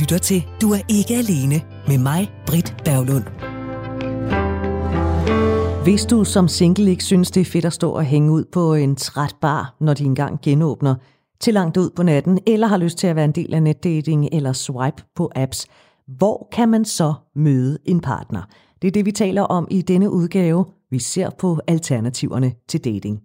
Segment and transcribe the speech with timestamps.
[0.00, 3.24] lytter til Du er ikke alene med mig, Britt Berglund.
[5.84, 8.74] Hvis du som single ikke synes, det er fedt at stå og hænge ud på
[8.74, 10.94] en træt bar, når de engang genåbner,
[11.40, 14.28] til langt ud på natten, eller har lyst til at være en del af netdating
[14.32, 15.66] eller swipe på apps,
[16.06, 18.42] hvor kan man så møde en partner?
[18.82, 20.64] Det er det, vi taler om i denne udgave.
[20.90, 23.20] Vi ser på alternativerne til dating.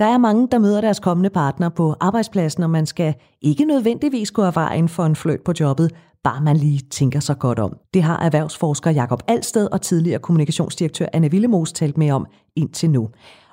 [0.00, 4.30] Der er mange, der møder deres kommende partner på arbejdspladsen, og man skal ikke nødvendigvis
[4.30, 5.92] gå af vejen for en fløjt på jobbet,
[6.24, 7.76] bare man lige tænker sig godt om.
[7.94, 13.08] Det har erhvervsforsker Jakob Alsted og tidligere kommunikationsdirektør Anne Villemos talt med om indtil nu.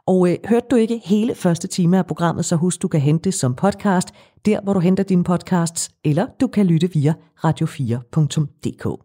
[0.05, 3.23] Og øh, hørte du ikke hele første time af programmet, så husk, du kan hente
[3.23, 4.09] det som podcast,
[4.45, 7.13] der hvor du henter dine podcasts, eller du kan lytte via
[7.45, 9.03] radio4.dk.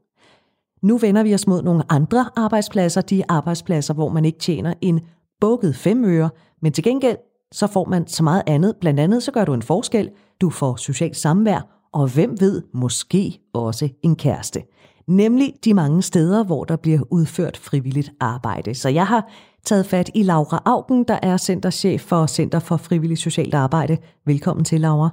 [0.83, 5.00] Nu vender vi os mod nogle andre arbejdspladser, de arbejdspladser, hvor man ikke tjener en
[5.41, 6.30] bukket fem øre,
[6.62, 7.16] men til gengæld
[7.52, 8.77] så får man så meget andet.
[8.80, 11.61] Blandt andet så gør du en forskel, du får socialt samvær,
[11.92, 13.23] og hvem ved, måske
[13.55, 14.61] også en kæreste.
[15.08, 18.75] Nemlig de mange steder, hvor der bliver udført frivilligt arbejde.
[18.75, 19.23] Så jeg har
[19.64, 23.97] taget fat i Laura Augen, der er centerchef for Center for Frivilligt Socialt Arbejde.
[24.27, 25.08] Velkommen til, Laura.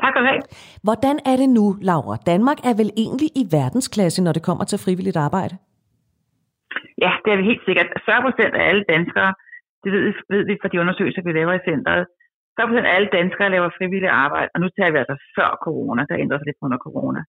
[0.00, 0.42] Tak skal du have.
[0.82, 2.16] Hvordan er det nu, Laura?
[2.26, 5.54] Danmark er vel egentlig i verdensklasse, når det kommer til frivilligt arbejde?
[7.04, 7.88] Ja, det er vi helt sikkert.
[8.08, 9.30] 40 procent af alle danskere,
[9.84, 12.02] det ved, ved vi fra de undersøgelser, vi laver i centret,
[12.58, 16.22] 40 procent alle danskere laver frivilligt arbejde, og nu tager vi altså før corona, der
[16.24, 17.20] ændrer sig lidt under corona.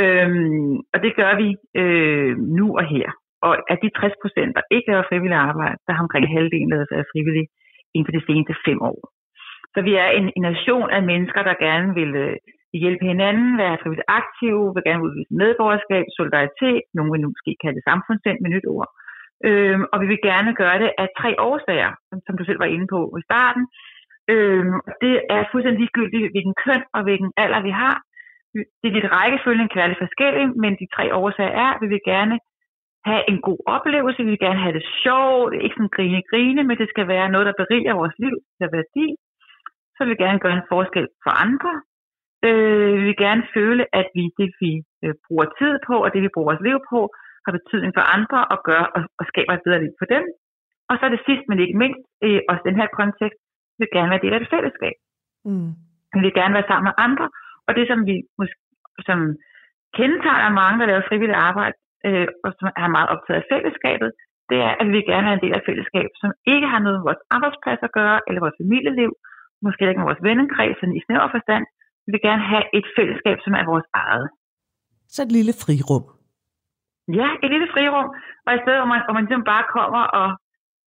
[0.00, 1.48] Øhm, og det gør vi
[1.80, 3.08] øh, nu og her.
[3.46, 6.88] Og af de 60 procent, der ikke laver frivilligt arbejde, der har omkring halvdelen lavet
[6.88, 7.50] sig frivilligt
[7.94, 9.00] inden for de seneste fem år.
[9.74, 12.36] Så vi er en, en nation af mennesker, der gerne vil øh,
[12.82, 17.76] hjælpe hinanden, være frivilligt aktive, vil gerne udvise medborgerskab, solidaritet, nogen vil nu måske kalde
[17.78, 18.88] det samfundssind med nyt ord.
[19.48, 22.70] Øhm, og vi vil gerne gøre det af tre årsager, som, som du selv var
[22.74, 23.64] inde på i starten.
[24.32, 27.96] Øhm, det er fuldstændig ligegyldigt, hvilken køn og hvilken alder vi har.
[28.80, 31.88] Det er lidt rækkefølgen kan være lidt forskellig, men de tre årsager er, at vi
[31.94, 32.36] vil gerne
[33.10, 36.88] have en god oplevelse, vi vil gerne have det sjovt, ikke sådan grine-grine, men det
[36.88, 39.06] skal være noget, der beriger vores liv, der er værdi.
[39.94, 41.72] Så vil vi gerne gøre en forskel for andre.
[42.48, 44.72] Øh, vi vil gerne føle, at vi det, vi
[45.04, 47.00] øh, bruger tid på, og det, vi bruger vores liv på,
[47.44, 50.24] har betydning for andre og gør og, og skaber et bedre liv for dem.
[50.88, 53.40] Og så er det sidst, men ikke mindst, øh, også den her kontekst,
[53.76, 54.96] vi vil gerne være del af et fællesskab.
[55.48, 55.70] Mm.
[56.14, 57.26] Vi vil gerne være sammen med andre,
[57.66, 58.58] og det, som vi måske,
[59.08, 59.18] som
[59.98, 64.10] kendetegner mange, der laver frivilligt arbejde, øh, og som er meget optaget af fællesskabet,
[64.50, 66.80] det er, at vi vil gerne være en del af et fællesskab, som ikke har
[66.82, 69.10] noget med vores arbejdsplads at gøre, eller vores familieliv,
[69.64, 71.64] måske ikke med vores vennekreds, i snæver forstand.
[72.04, 74.26] Vi vil gerne have et fællesskab, som er vores eget.
[75.14, 76.19] Så et lille frirum.
[77.18, 78.08] Ja, et lille frirum,
[78.46, 80.28] og et sted, hvor man, hvor man ligesom bare kommer, og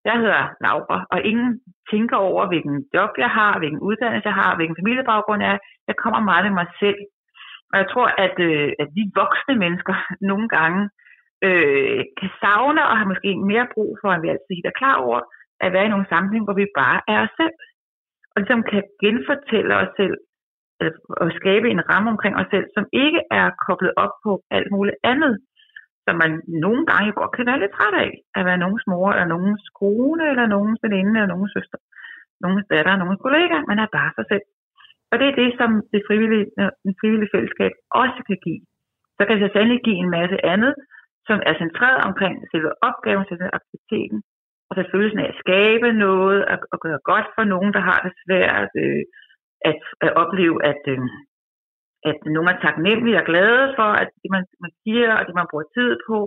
[0.06, 1.52] jeg hedder Laura, og ingen
[1.92, 5.60] tænker over, hvilken job jeg har, hvilken uddannelse jeg har, hvilken familiebaggrund jeg er.
[5.90, 7.00] Jeg kommer meget med mig selv.
[7.72, 9.96] Og jeg tror, at, øh, at vi voksne mennesker
[10.32, 10.82] nogle gange
[11.48, 15.20] øh, kan savne og har måske mere brug for, at vi altid er klar over,
[15.64, 17.56] at være i nogle sammenhæng, hvor vi bare er os selv.
[18.32, 20.18] Og ligesom kan genfortælle os selv,
[21.22, 24.98] og skabe en ramme omkring os selv, som ikke er koblet op på alt muligt
[25.04, 25.34] andet
[26.06, 26.32] som man
[26.66, 30.24] nogle gange godt kan være lidt træt af, at være nogens mor, eller nogens kone,
[30.32, 31.80] eller nogens veninde, eller nogens søster,
[32.44, 33.58] nogens datter, nogens kollega.
[33.70, 34.46] Man er bare sig selv.
[35.12, 38.62] Og det er det, som det frivillige, øh, det frivillige fællesskab også kan give.
[39.18, 40.74] Så kan det sandelig give en masse andet,
[41.28, 44.20] som er centreret omkring selve opgaven, selve aktiviteten,
[44.68, 46.40] og så følelsen af at skabe noget,
[46.74, 49.04] og, gøre godt for nogen, der har det svært, øh,
[49.70, 51.00] at, at opleve, at, øh,
[52.10, 55.50] at nu er taknemmelige og glade for, at det man, man siger, og det man
[55.52, 56.18] bruger tid på,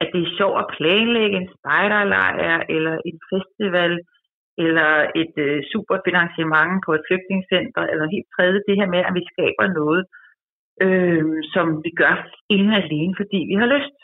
[0.00, 3.92] at det er sjovt at planlægge en spejderlejr, eller en festival,
[4.64, 4.90] eller
[5.22, 5.96] et øh, super
[6.86, 10.02] på et flygtningscenter, eller helt tredje, det her med, at vi skaber noget,
[10.84, 12.16] øh, som vi gør
[12.54, 13.98] inden alene, fordi vi har lyst,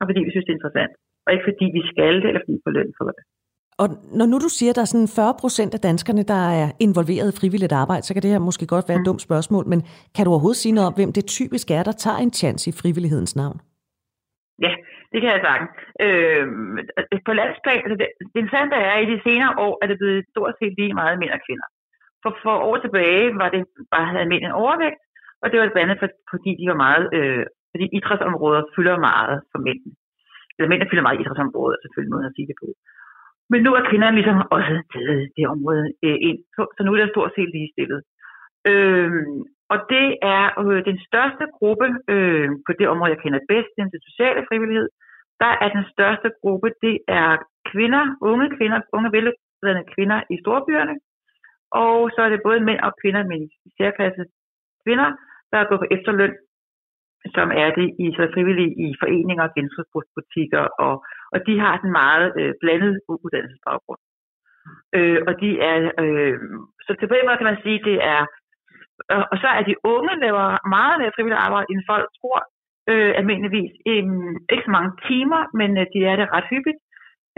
[0.00, 0.94] og fordi vi synes, det er interessant,
[1.24, 3.24] og ikke fordi vi skal det, eller fordi vi får løn for det.
[3.82, 3.86] Og
[4.18, 7.28] når nu du siger, at der er sådan 40 procent af danskerne, der er involveret
[7.30, 9.08] i frivilligt arbejde, så kan det her måske godt være et mm.
[9.10, 9.80] dumt spørgsmål, men
[10.16, 12.78] kan du overhovedet sige noget om, hvem det typisk er, der tager en chance i
[12.80, 13.58] frivillighedens navn?
[14.66, 14.72] Ja,
[15.12, 15.64] det kan jeg sige.
[16.04, 16.44] Øh,
[17.26, 20.20] på landsplan, altså det, det interessante er, at i de senere år er det blevet
[20.32, 21.68] stort set lige meget mænd og kvinder.
[22.22, 23.62] For, for år tilbage var det
[23.94, 25.02] bare havde mænd en overvægt,
[25.42, 25.98] og det var blandt andet
[26.32, 29.80] fordi de var meget, øh, fordi idrætsområder fylder meget for mænd.
[30.56, 32.68] Eller mænd fylder meget idrætsområder, selvfølgelig måden at sige det på.
[33.50, 36.98] Men nu er kvinderne ligesom også taget det område øh, ind, så, så nu er
[37.00, 38.00] der stort set ligestillet.
[38.70, 39.10] Øh,
[39.72, 40.06] og det
[40.38, 44.88] er øh, den største gruppe øh, på det område, jeg kender bedst, den sociale frivillighed.
[45.42, 47.30] Der er den største gruppe, det er
[47.70, 50.94] kvinder, unge kvinder, unge veluddannede kvinder i storbyerne.
[51.82, 54.22] Og så er det både mænd og kvinder, men i særklasse
[54.84, 55.08] kvinder,
[55.50, 56.34] der er gået på efterløn
[57.36, 60.94] som er det i så frivillige i foreninger og genbrugsbutikker, og,
[61.34, 62.94] og de har en meget øh, blandet
[63.24, 64.00] uddannelsesbaggrund.
[64.96, 66.38] Øh, og de er, øh,
[66.86, 68.22] så til på den måde kan man sige, det er,
[69.14, 70.46] og, og så er de unge laver
[70.76, 72.38] meget mere frivilligt arbejde, end folk tror,
[72.90, 73.72] øh, almindeligvis.
[73.90, 74.04] Øh,
[74.52, 76.80] ikke så mange timer, men øh, de er det ret hyppigt.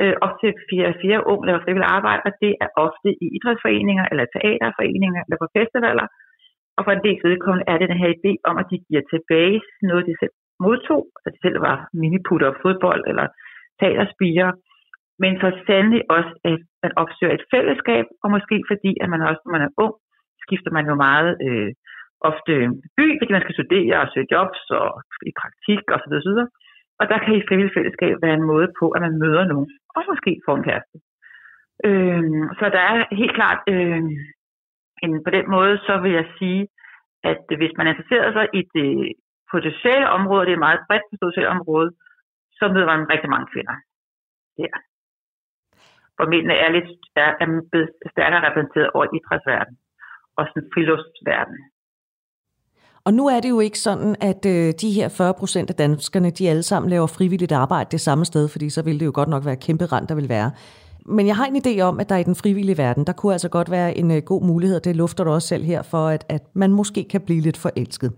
[0.00, 4.05] Øh, op til fire, fire unge laver frivilligt arbejde, og det er ofte i idrætsforeninger,
[4.11, 6.06] eller teaterforeninger, eller på festivaler.
[6.77, 9.59] Og for en del vedkommende er det den her idé om, at de giver tilbage
[9.89, 10.35] noget, de selv
[10.65, 13.27] modtog, at de selv var miniputter og fodbold, eller
[13.82, 14.50] taler spiger,
[15.23, 19.40] men så sandelig også, at man opsøger et fællesskab, og måske fordi, at man også,
[19.44, 19.94] når man er ung,
[20.44, 21.70] skifter man jo meget øh,
[22.31, 22.52] ofte
[22.99, 24.88] by, fordi man skal studere og søge jobs og
[25.31, 26.14] i praktik osv.
[26.29, 26.49] videre.
[27.00, 30.00] Og der kan i frivilligt fællesskab være en måde på, at man møder nogen, og
[30.11, 30.96] måske får en kæreste.
[31.88, 32.25] Øh,
[32.58, 34.02] så der er helt klart øh,
[35.05, 36.62] en, på den måde, så vil jeg sige,
[37.31, 38.88] at hvis man interesserer sig i det,
[39.50, 41.90] på det sociale område, det er et meget bredt på sociale område,
[42.62, 43.76] så møder man rigtig mange kvinder.
[44.61, 44.75] her.
[46.17, 46.88] For mændene er lidt
[47.25, 47.47] er, er
[48.14, 49.79] stærkere repræsenteret over idrætsverdenen
[50.38, 51.62] og sådan friluftsverdenen.
[53.06, 56.31] Og nu er det jo ikke sådan, at øh, de her 40 procent af danskerne,
[56.31, 59.29] de alle sammen laver frivilligt arbejde det samme sted, fordi så ville det jo godt
[59.29, 60.50] nok være kæmpe rand, der vil være.
[61.06, 63.49] Men jeg har en idé om, at der i den frivillige verden, der kunne altså
[63.49, 66.43] godt være en øh, god mulighed, det lufter du også selv her, for at, at
[66.54, 68.12] man måske kan blive lidt forelsket.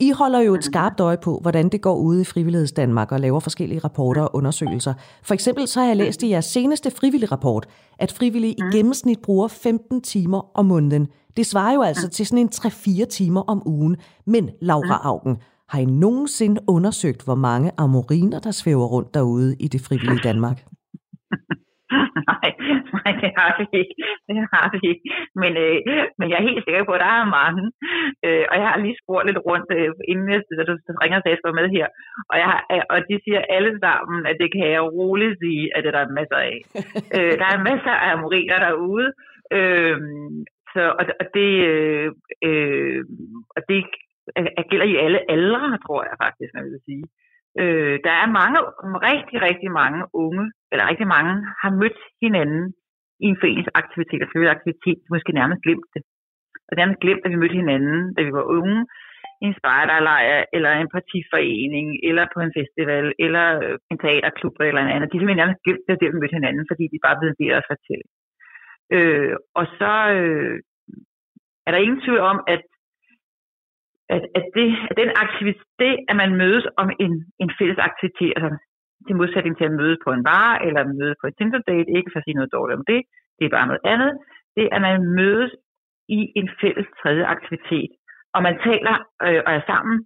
[0.00, 3.20] I holder jo et skarpt øje på, hvordan det går ude i Frivilligheds Danmark og
[3.20, 4.94] laver forskellige rapporter og undersøgelser.
[5.22, 7.66] For eksempel så har jeg læst i jeres seneste frivillige rapport,
[7.98, 11.06] at frivillige i gennemsnit bruger 15 timer om måneden.
[11.36, 13.96] Det svarer jo altså til sådan en 3-4 timer om ugen.
[14.26, 15.36] Men Laura Augen,
[15.68, 20.64] har I nogensinde undersøgt, hvor mange amoriner, der svæver rundt derude i det frivillige Danmark?
[23.08, 23.94] Nej, det har vi ikke.
[24.28, 25.04] Det har vi ikke.
[25.42, 25.78] Men, øh,
[26.18, 27.64] men jeg er helt sikker på, at der er mange.
[28.26, 31.24] Øh, og jeg har lige spurgt lidt rundt, øh, inden jeg, da du ringer og
[31.24, 31.86] sagde, med her.
[32.30, 35.64] Og, jeg har, øh, og de siger alle sammen, at det kan jeg roligt sige,
[35.76, 36.56] at det der er masser af.
[37.16, 39.08] øh, der er masser af amoriner derude.
[39.56, 39.98] Øh,
[40.72, 42.08] så, og, og det, øh,
[42.48, 43.00] øh,
[43.56, 43.78] og det
[44.70, 47.04] gælder i alle aldre, tror jeg faktisk, man vil sige.
[47.62, 48.58] Øh, der er mange,
[49.10, 51.32] rigtig, rigtig mange unge, eller rigtig mange,
[51.62, 52.64] har mødt hinanden
[53.24, 56.02] i en foreningsaktivitet eller frivillig aktivitet, måske nærmest glemt det.
[56.68, 58.78] Og nærmest glemt, at vi mødte hinanden, da vi var unge,
[59.42, 64.82] i en spejderlejr, eller en partiforening, eller på en festival, eller øh, en teaterklub, eller
[64.82, 65.10] en anden.
[65.10, 67.68] De har nærmest glemt det, der vi mødte hinanden, fordi de bare ved det at
[67.72, 68.06] fortælle.
[68.96, 70.54] Øh, og så øh,
[71.66, 72.62] er der ingen tvivl om, at
[74.16, 77.12] at, at, det, at den aktivitet, at man mødes om en,
[77.42, 78.50] en fælles aktivitet, altså
[79.06, 82.10] til modsætning til at mødes på en bar eller møde på et Tinder date, ikke
[82.12, 83.00] for at sige noget dårligt om det,
[83.38, 84.12] det er bare noget andet,
[84.56, 85.52] det er, at man mødes
[86.18, 87.90] i en fælles tredje aktivitet,
[88.34, 88.94] og man taler
[89.26, 89.96] øh, og er sammen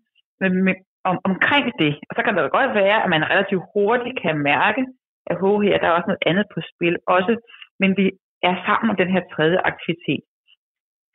[0.41, 0.75] med, med,
[1.11, 1.93] om, omkring det.
[2.09, 4.83] Og så kan det godt være, at man relativt hurtigt kan mærke,
[5.31, 7.33] at ho, her der er også noget andet på spil, også,
[7.81, 8.06] men vi
[8.49, 10.23] er sammen om den her tredje aktivitet.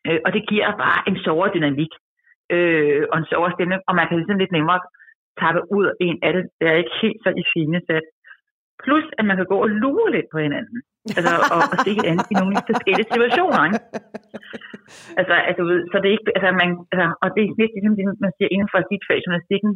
[0.07, 1.93] Øh, og det giver bare en sjovere dynamik
[2.55, 4.79] øh, og en sjovere stemme, og man kan ligesom lidt nemmere
[5.41, 6.43] tappe ud af en af det.
[6.59, 8.05] Det er ikke helt så i fine sat.
[8.83, 10.79] Plus, at man kan gå og lure lidt på hinanden.
[11.17, 13.61] Altså, og, og se hinanden i nogle forskellige situationer.
[13.67, 13.79] Ikke?
[15.19, 18.05] Altså, altså, så det er ikke, altså, man, altså, og det er lidt ligesom det,
[18.25, 19.71] man siger inden for sit fag journalistikken,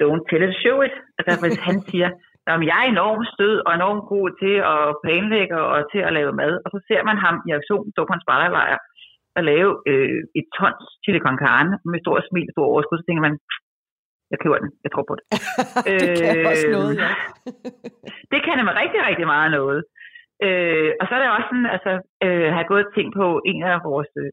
[0.00, 0.94] don't tell it, show it.
[1.18, 2.08] Altså, hvis han siger,
[2.50, 6.32] at jeg er enormt stød og enormt god til at planlægge og til at lave
[6.40, 8.78] mad, og så ser man ham i aktion stå på en spejderlejr
[9.38, 13.06] at lave øh, et tons chili con carne med stor smil og stor overskud, så
[13.06, 13.36] tænker man,
[14.32, 15.24] jeg køber den, jeg tror på det.
[16.00, 17.12] det kan øh, også noget, ja.
[18.32, 19.80] det kan nemlig rigtig, rigtig meget noget.
[20.46, 21.92] Øh, og så er det også sådan, altså,
[22.24, 24.30] øh, har jeg gået og tænkt på en af vores øh,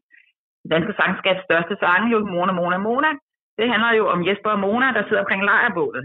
[0.72, 3.10] danske sangskabs største sange, jo Mona, Mona, Mona.
[3.58, 6.04] Det handler jo om Jesper og Mona, der sidder omkring lejrbålet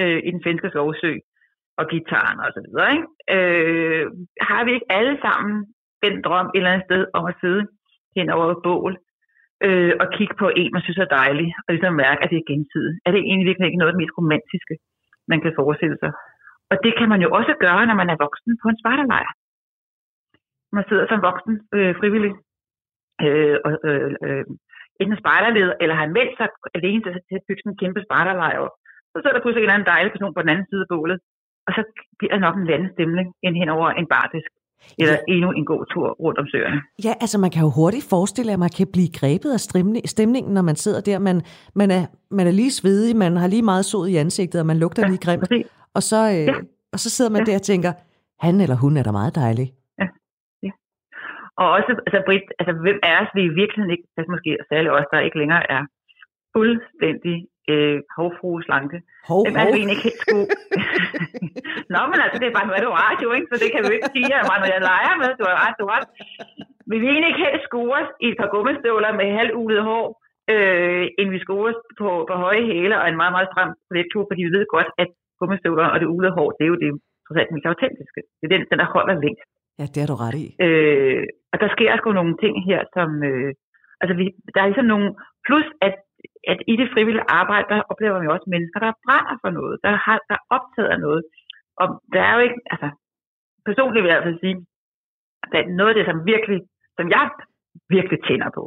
[0.00, 1.12] øh, i den finske skovsø
[1.78, 2.88] og gitaren og så videre.
[2.94, 3.06] Ikke?
[3.36, 4.04] Øh,
[4.48, 5.54] har vi ikke alle sammen
[6.04, 7.62] den drøm et eller andet sted om at sidde
[8.16, 8.92] hen over et bål,
[9.66, 12.50] øh, og kigge på en, man synes er dejlig, og ligesom mærke, at det er
[12.52, 12.96] gensidigt.
[13.06, 14.74] Er det egentlig virkelig ikke noget af det mest romantiske,
[15.32, 16.12] man kan forestille sig?
[16.70, 19.30] Og det kan man jo også gøre, når man er voksen på en spartalejr.
[20.76, 22.32] Man sidder som voksen øh, frivillig,
[23.26, 24.44] øh, og, øh, øh,
[25.00, 26.48] enten spejderleder, eller har meldt sig
[26.78, 28.58] alene til, til at bygge sådan en kæmpe spejderlejr.
[29.10, 31.18] Så sidder der pludselig en eller anden dejlig person på den anden side af bålet,
[31.66, 31.82] og så
[32.18, 34.50] bliver der nok en anden stemning end hen over en bardisk
[34.98, 35.32] eller ja.
[35.34, 36.80] endnu en god tur rundt om søerne.
[37.04, 39.60] Ja, altså man kan jo hurtigt forestille, at man kan blive grebet af
[40.14, 41.18] stemningen, når man sidder der.
[41.18, 41.36] Man,
[41.74, 44.78] man, er, man er lige svedig, man har lige meget sod i ansigtet, og man
[44.78, 45.48] lugter ja, lige grimt.
[45.96, 46.54] Og så, øh, ja.
[46.92, 47.46] og så sidder man ja.
[47.48, 47.92] der og tænker,
[48.44, 49.66] han eller hun er da meget dejlig.
[50.00, 50.06] Ja,
[50.66, 50.72] ja.
[51.60, 54.94] Og også, altså Britt, altså hvem er os, vi i virkeligheden ikke, altså måske særligt
[54.98, 55.82] os, der ikke længere er
[56.56, 57.36] fuldstændig
[57.72, 58.98] øh, hovfru slanke.
[59.30, 60.46] Hov, er det, vi egentlig ikke helt skulle...
[61.92, 63.48] Nå, men altså, det er bare, nu er det jo radio, ikke?
[63.50, 65.84] Så det kan vi ikke sige, at når jeg leger med, du har ret, du
[65.86, 66.08] har ret.
[66.90, 70.04] Vi vil egentlig ikke helst skores i et par gummistøvler med halvulet hår,
[70.52, 74.42] øh, end vi skores på, på høje hæle og en meget, meget stram toilettur, fordi
[74.46, 76.90] vi ved godt, at gummistøvler og det ulede hår, det er jo det
[77.26, 78.20] trods alt mest autentiske.
[78.38, 79.50] Det er den, den der holder længst.
[79.78, 80.46] Ja, det har du ret i.
[80.66, 83.08] Øh, og der sker sgu nogle ting her, som...
[83.30, 83.50] Øh,
[84.00, 85.08] altså, vi, der er ligesom nogle...
[85.46, 85.96] Plus, at,
[86.52, 89.92] at i det frivillige arbejde, der oplever vi også mennesker, der brænder for noget, der
[90.06, 91.22] har der er optaget af noget.
[91.80, 92.60] Og der er jo ikke...
[92.72, 92.88] Altså,
[93.68, 94.56] personligt vil jeg altså sige,
[95.56, 96.58] at noget af det, som virkelig...
[96.98, 97.24] Som jeg
[97.96, 98.62] virkelig tænder på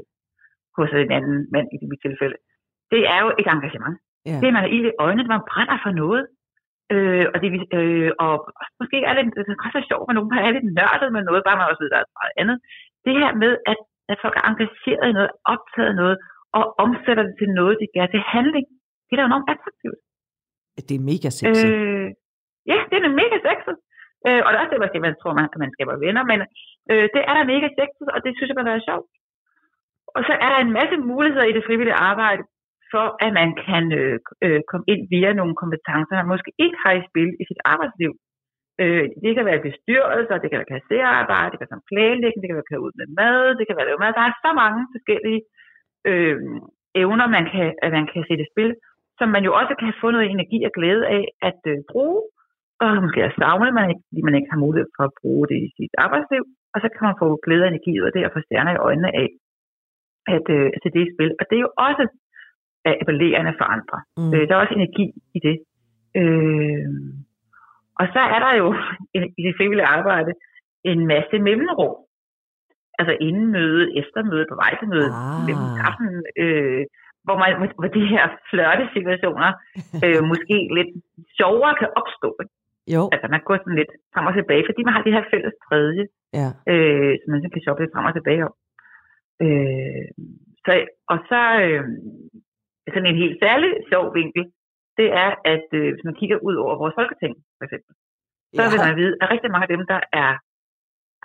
[0.77, 2.38] hos en anden mand i mit tilfælde,
[2.93, 3.98] det er jo et engagement.
[4.29, 4.38] Ja.
[4.43, 6.24] Det, man er i øjnene, man brænder for noget.
[6.93, 8.33] Øh, og, det, øh, og
[8.79, 11.57] måske er det, det er så sjovt, at nogen er lidt nørdet med noget, bare
[11.57, 12.57] man også ved, der er meget andet.
[13.05, 13.79] Det her med, at,
[14.12, 16.17] at folk er engageret i noget, optaget i noget,
[16.58, 18.68] og omsætter det til noget, de gør til handling.
[19.06, 20.00] Det er da enormt attraktivt.
[20.88, 21.70] Det er mega sexet.
[21.70, 22.08] Øh,
[22.72, 23.75] ja, det er da mega sexet.
[24.27, 26.39] Øh, og det er også det, man tror, man, at man skaber venner, men
[26.91, 29.10] øh, det er da mega sexet, og det synes jeg, man er sjovt.
[30.15, 32.44] Og så er der en masse muligheder i det frivillige arbejde,
[32.94, 36.94] for at man kan øh, øh, komme ind via nogle kompetencer, man måske ikke har
[36.96, 38.12] i spil i sit arbejdsliv.
[38.82, 42.60] Øh, det kan være bestyrelser, det kan være kasserarbejde, det kan være planlægning, det kan
[42.60, 44.12] være køre ud med mad, det kan være lave mad.
[44.18, 45.50] Der er så mange forskellige øh,
[47.01, 48.72] evner, man kan, at man kan sætte i spil,
[49.20, 52.22] som man jo også kan få noget energi og glæde af at øh, bruge,
[52.84, 55.58] og måske er savnet, man ikke, fordi man ikke har mulighed for at bruge det
[55.65, 58.32] i sit arbejdsliv, og så kan man få glæde og energi ud af det og
[58.34, 59.29] få stjerner i øjnene af
[60.36, 61.32] at øh, sætte det i spil.
[61.39, 62.06] Og det er jo også
[62.86, 63.98] appellerende for andre.
[64.18, 64.34] Mm.
[64.34, 65.06] Øh, der er også energi
[65.38, 65.56] i det.
[66.22, 66.86] Øh,
[68.00, 68.68] og så er der jo
[69.39, 70.32] i det frivillige arbejde
[70.84, 71.96] en masse mellemrum.
[73.00, 75.77] Altså inden møde, efter møde, på vej til møde, Ah.
[75.82, 76.10] kaffen,
[76.44, 76.84] øh,
[77.25, 79.50] hvor, man, hvor de her flørte situationer
[80.06, 80.91] øh, måske lidt
[81.38, 82.29] sjovere kan opstå.
[82.44, 82.53] ikke?
[82.96, 85.56] Jo, Altså man går sådan lidt frem og tilbage, fordi man har det her fælles
[85.68, 86.03] tredje,
[86.39, 86.48] ja.
[86.72, 88.53] øh, som man så kan shoppe lidt frem og tilbage om.
[89.46, 90.06] Øh,
[90.65, 90.72] så,
[91.12, 91.84] og så øh,
[92.94, 94.44] sådan en helt særlig sjov vinkel,
[95.00, 97.91] det er, at øh, hvis man kigger ud over vores folketing, for eksempel,
[98.58, 98.70] så Ja.
[98.74, 100.32] vil man vide, at rigtig mange af dem, der er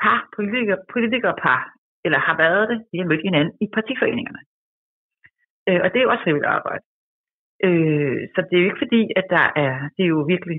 [0.03, 1.63] par, politikere, politikerpar,
[2.05, 4.41] eller har været det, de har mødt hinanden i partiforeningerne.
[5.69, 6.85] Øh, og det er jo også frivilligt arbejde.
[7.67, 10.59] Øh, så det er jo ikke fordi, at der er, det er jo virkelig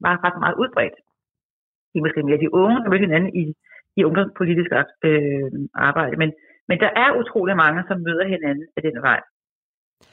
[0.00, 0.98] meget, ret meget udbredt.
[1.90, 3.44] Det er måske mere de unge, der møder hinanden i,
[3.98, 4.70] i ungdomspolitisk
[5.08, 6.30] øh, arbejde, men,
[6.68, 9.20] men der er utrolig mange, som møder hinanden af den vej.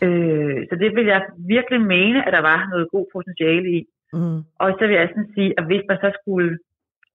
[0.06, 1.22] Øh, så det vil jeg
[1.56, 3.80] virkelig mene, at der var noget god potentiale i.
[4.14, 4.40] Mm.
[4.62, 6.60] Og så vil jeg sådan sige, at hvis man så skulle,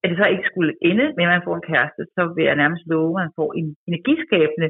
[0.02, 2.56] at det så ikke skulle ende med, at man får en kæreste, så vil jeg
[2.62, 4.68] nærmest love, at man får en energiskabende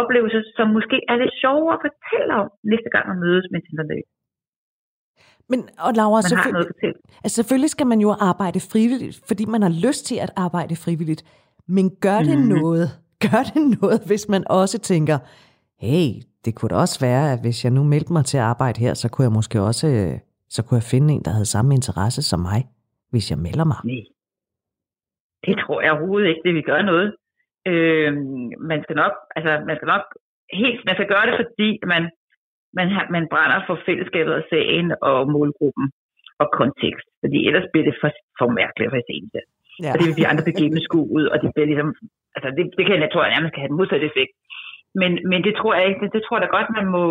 [0.00, 3.66] oplevelse, som måske er lidt sjovere at fortælle om, næste gang man mødes med en
[3.66, 4.08] Tinder-date.
[5.50, 6.70] Men, og Laura, Man selvfølgelig,
[7.24, 11.22] altså, selvfølgelig skal man jo arbejde frivilligt, fordi man har lyst til at arbejde frivilligt.
[11.76, 12.48] Men gør det Mhm.
[12.56, 12.86] noget?
[13.26, 15.18] Gør det noget, hvis man også tænker,
[15.86, 16.08] hey,
[16.44, 18.94] det kunne da også være, at hvis jeg nu meldte mig til at arbejde her,
[18.94, 22.22] så kunne jeg måske også øh, så kunne jeg finde en, der havde samme interesse
[22.22, 22.60] som mig,
[23.10, 23.76] hvis jeg melder mig.
[23.84, 24.02] Nej.
[25.46, 27.08] Det tror jeg overhovedet ikke, det vil gøre noget.
[27.70, 28.12] Øh,
[28.70, 30.04] man skal nok, altså man skal nok
[30.60, 32.02] helt, man skal gøre det, fordi man,
[32.78, 35.86] man, har, man brænder for fællesskabet og sagen og målgruppen
[36.42, 37.06] og kontekst.
[37.22, 39.32] Fordi ellers bliver det for, for mærkeligt for sent.
[39.82, 39.90] Ja.
[39.92, 41.90] Og det vil de andre blive gennemskue ud, og det bliver ligesom,
[42.36, 44.32] altså det, det kan jeg tror jeg nærmest kan have den modsatte effekt.
[45.00, 47.04] Men, men det tror jeg ikke, det, det tror jeg da godt, man må,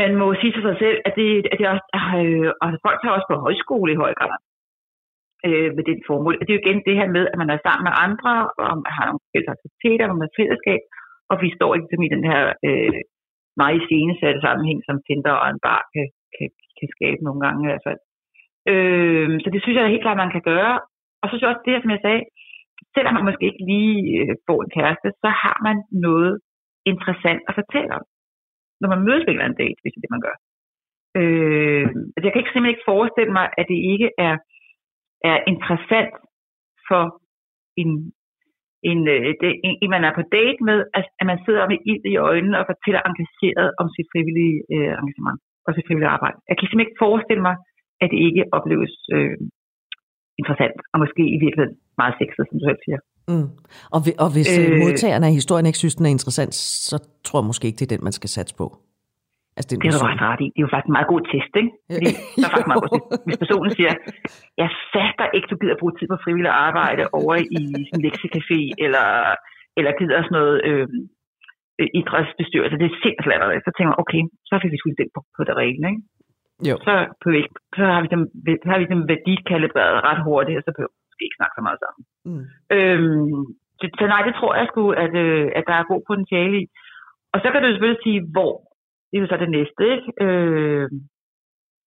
[0.00, 1.86] man må sige til sig selv, at det, at det også,
[2.18, 4.36] øh, og folk tager også på højskole i høj grad
[5.46, 6.36] øh, med den formål.
[6.38, 8.32] Og det er jo igen det her med, at man er sammen med andre,
[8.62, 10.82] og man har nogle fælles aktiviteter, og man har fællesskab,
[11.30, 13.00] og vi står ikke ligesom i den her øh,
[13.60, 16.48] meget iscenesatte sammenhæng, som Tinder og en bar kan, kan,
[16.78, 18.00] kan skabe nogle gange i hvert fald.
[18.72, 20.74] Øh, så det synes jeg helt klart, man kan gøre.
[21.20, 22.22] Og så synes jeg også det, her, som jeg sagde,
[22.94, 26.34] selvom man måske ikke lige øh, får en kæreste, så har man noget
[26.92, 28.04] interessant at fortælle om,
[28.80, 30.36] når man mødes på en eller anden date, hvis det er det, man gør.
[31.20, 34.34] Øh, altså jeg kan ikke simpelthen ikke forestille mig, at det ikke er,
[35.30, 36.14] er interessant
[36.88, 37.04] for
[37.82, 37.90] en,
[38.90, 39.20] en, øh,
[39.66, 42.58] en, en, man er på date med, at, at man sidder med ild i øjnene
[42.60, 46.36] og fortæller engageret om sit frivillige øh, engagement og sit frivillige arbejde.
[46.48, 47.56] Jeg kan simpelthen ikke forestille mig,
[48.02, 49.36] at det ikke opleves øh,
[50.40, 53.00] interessant, og måske i virkeligheden meget sexet, som du selv siger.
[53.32, 53.48] Mm.
[53.94, 54.78] Og, og hvis øh, Øh.
[54.84, 56.54] modtagerne af historien ikke synes, den er interessant,
[56.88, 58.66] så tror jeg måske ikke, det er den, man skal satse på.
[59.56, 60.48] Altså, det er Det har du faktisk ret i.
[60.52, 61.72] Det er jo faktisk en meget god test, ikke?
[61.94, 63.24] Fordi der er faktisk meget god test.
[63.26, 63.92] Hvis personen siger,
[64.62, 69.06] jeg fatter ikke, du gider bruge tid på frivillig arbejde over i en lektiecafé, eller,
[69.78, 70.86] eller gider sådan noget, øh,
[71.80, 72.80] øh, idrætsbestyrelse.
[72.80, 73.64] Det er sindssygt.
[73.66, 76.02] Så tænker man, okay, så fik vi sgu det på, på det rene, ikke?
[76.70, 76.76] Jo.
[76.86, 77.28] Så, på,
[77.78, 78.22] så har vi dem,
[78.64, 81.62] så har vi dem værdikalibreret ret hurtigt, og så behøver vi måske ikke snakke så
[81.66, 82.02] meget sammen.
[82.28, 82.44] Mm.
[82.76, 83.42] Øhm,
[83.78, 86.64] så, så nej, det tror jeg sgu, at, øh, at der er god potentiale i.
[87.32, 88.54] Og så kan du selvfølgelig sige, hvor.
[89.14, 90.10] Det er jo så det næste, ikke?
[90.24, 90.88] Øh,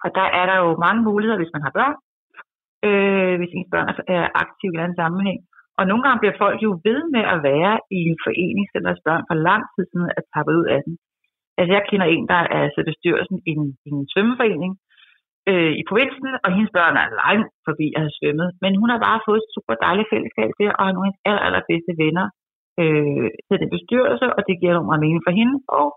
[0.03, 1.97] og der er der jo mange muligheder, hvis man har børn.
[2.87, 5.39] Øh, hvis ens børn er aktive i en anden sammenhæng.
[5.79, 9.05] Og nogle gange bliver folk jo ved med at være i en forening, selvom deres
[9.07, 10.93] børn for lang tid siden er tappet ud af den.
[11.57, 14.73] Altså jeg kender en, der er altså bestyrelsen i en, i en svømmeforening
[15.49, 18.49] øh, i provinsen, og hendes børn er langt forbi at have svømmet.
[18.63, 21.25] Men hun har bare fået et super dejligt fællesskab der, og har nogle af hendes
[21.29, 22.27] aller, allerbedste venner
[22.81, 25.55] øh, til den bestyrelse, og det giver nogle meget mening for hende.
[25.79, 25.87] Og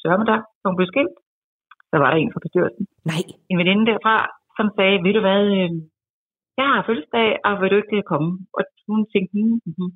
[0.00, 1.16] sørger med dig, hun blev skilt.
[1.90, 2.84] Så var der en fra bestyrelsen.
[3.10, 3.22] Nej.
[3.50, 4.16] En veninde derfra,
[4.56, 5.70] som sagde, ved du hvad, øh,
[6.58, 8.30] jeg har fødselsdag, og vil du ikke komme?
[8.56, 9.92] Og hun tænkte, mm, mm,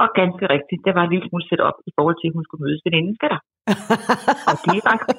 [0.00, 2.44] og ganske rigtigt, det var en lille smule sæt op i forhold til, at hun
[2.44, 3.40] skulle mødes veninden skal der.
[4.50, 5.18] og de er faktisk,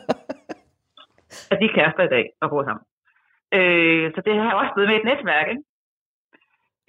[1.52, 2.86] og de er kærester i dag og bor sammen.
[3.58, 5.66] Øh, så det har også blevet med et netværk, ikke?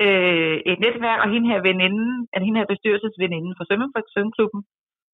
[0.05, 4.61] Øh, et netværk, og hende her veninde, at hende her bestyrelsesveninde fra svømmeklubben,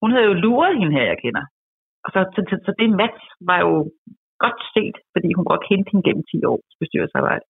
[0.03, 1.45] hun havde jo luret hende her, jeg kender.
[2.05, 3.75] Og så, så, så, så det match var jo
[4.45, 7.47] godt set, fordi hun godt kendte hende gennem 10 års bestyrelsesarbejde.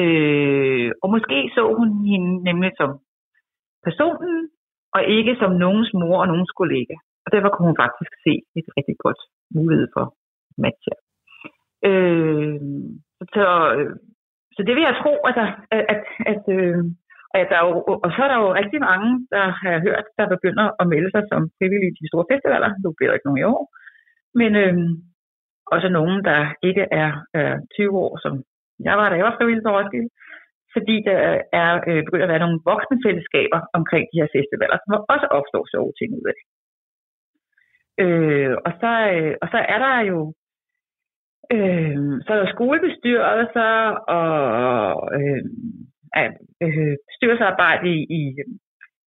[0.00, 2.90] Øh, og måske så hun hende nemlig som
[3.86, 4.36] personen,
[4.94, 6.96] og ikke som nogens mor og nogens kollega.
[7.24, 9.20] Og derfor kunne hun faktisk se et rigtig godt
[9.58, 10.04] mulighed for
[10.62, 10.98] match her.
[11.88, 12.60] Øh,
[13.34, 13.44] så,
[14.54, 15.36] så øh, det vil jeg tro, at,
[15.76, 16.84] at, at, at, øh,
[17.42, 17.74] at der er jo,
[18.04, 21.22] og så er der jo rigtig mange, der har hørt, der begynder at melde sig
[21.30, 22.70] som frivillige til de store festivaler.
[22.84, 23.62] Nu bliver der ikke nogen i år.
[24.40, 24.74] Men øh,
[25.74, 28.32] også nogen, der ikke er øh, 20 år, som
[28.86, 30.10] jeg var, da jeg var frivillig på Roskilde.
[30.74, 31.20] Fordi der
[31.62, 35.64] er øh, begyndt at være nogle voksne fællesskaber omkring de her festivaler, som også opstår
[35.72, 36.44] sjove ting ud af det.
[38.04, 40.18] Øh, og, så, øh, og så er der jo
[41.54, 43.74] øh, så er der skolebestyrelser
[44.18, 44.34] og
[45.18, 45.42] øh,
[46.64, 48.20] øh, bestyrelsesarbejde i, i,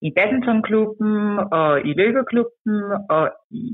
[0.07, 1.13] i badmintonklubben
[1.59, 2.75] og i løbeklubben
[3.15, 3.23] og
[3.61, 3.65] i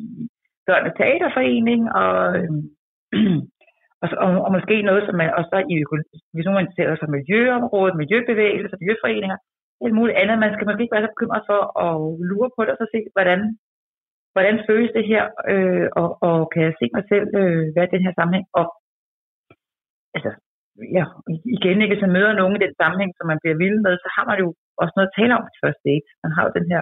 [0.67, 2.49] børne Teaterforening og, øh,
[4.03, 5.75] og, og, og måske noget, som man også i,
[6.33, 9.37] hvis nogen interesserer sig for miljøområdet, miljøbevægelser, miljøforeninger,
[9.83, 10.39] alt muligt andet.
[10.39, 11.93] Man skal måske ikke være så bekymret for at
[12.29, 13.39] lure på det og så se, hvordan,
[14.33, 17.93] hvordan føles det her, øh, og, og kan jeg se mig selv øh, være i
[17.95, 18.47] den her sammenhæng.
[18.59, 18.65] Og
[20.15, 20.31] altså,
[20.97, 21.05] ja,
[21.57, 24.09] igen, ikke, hvis man møder nogen i den sammenhæng, som man bliver vild med, så
[24.15, 24.47] har man jo
[24.81, 26.05] også noget at tale om til første date.
[26.23, 26.81] Man har jo den her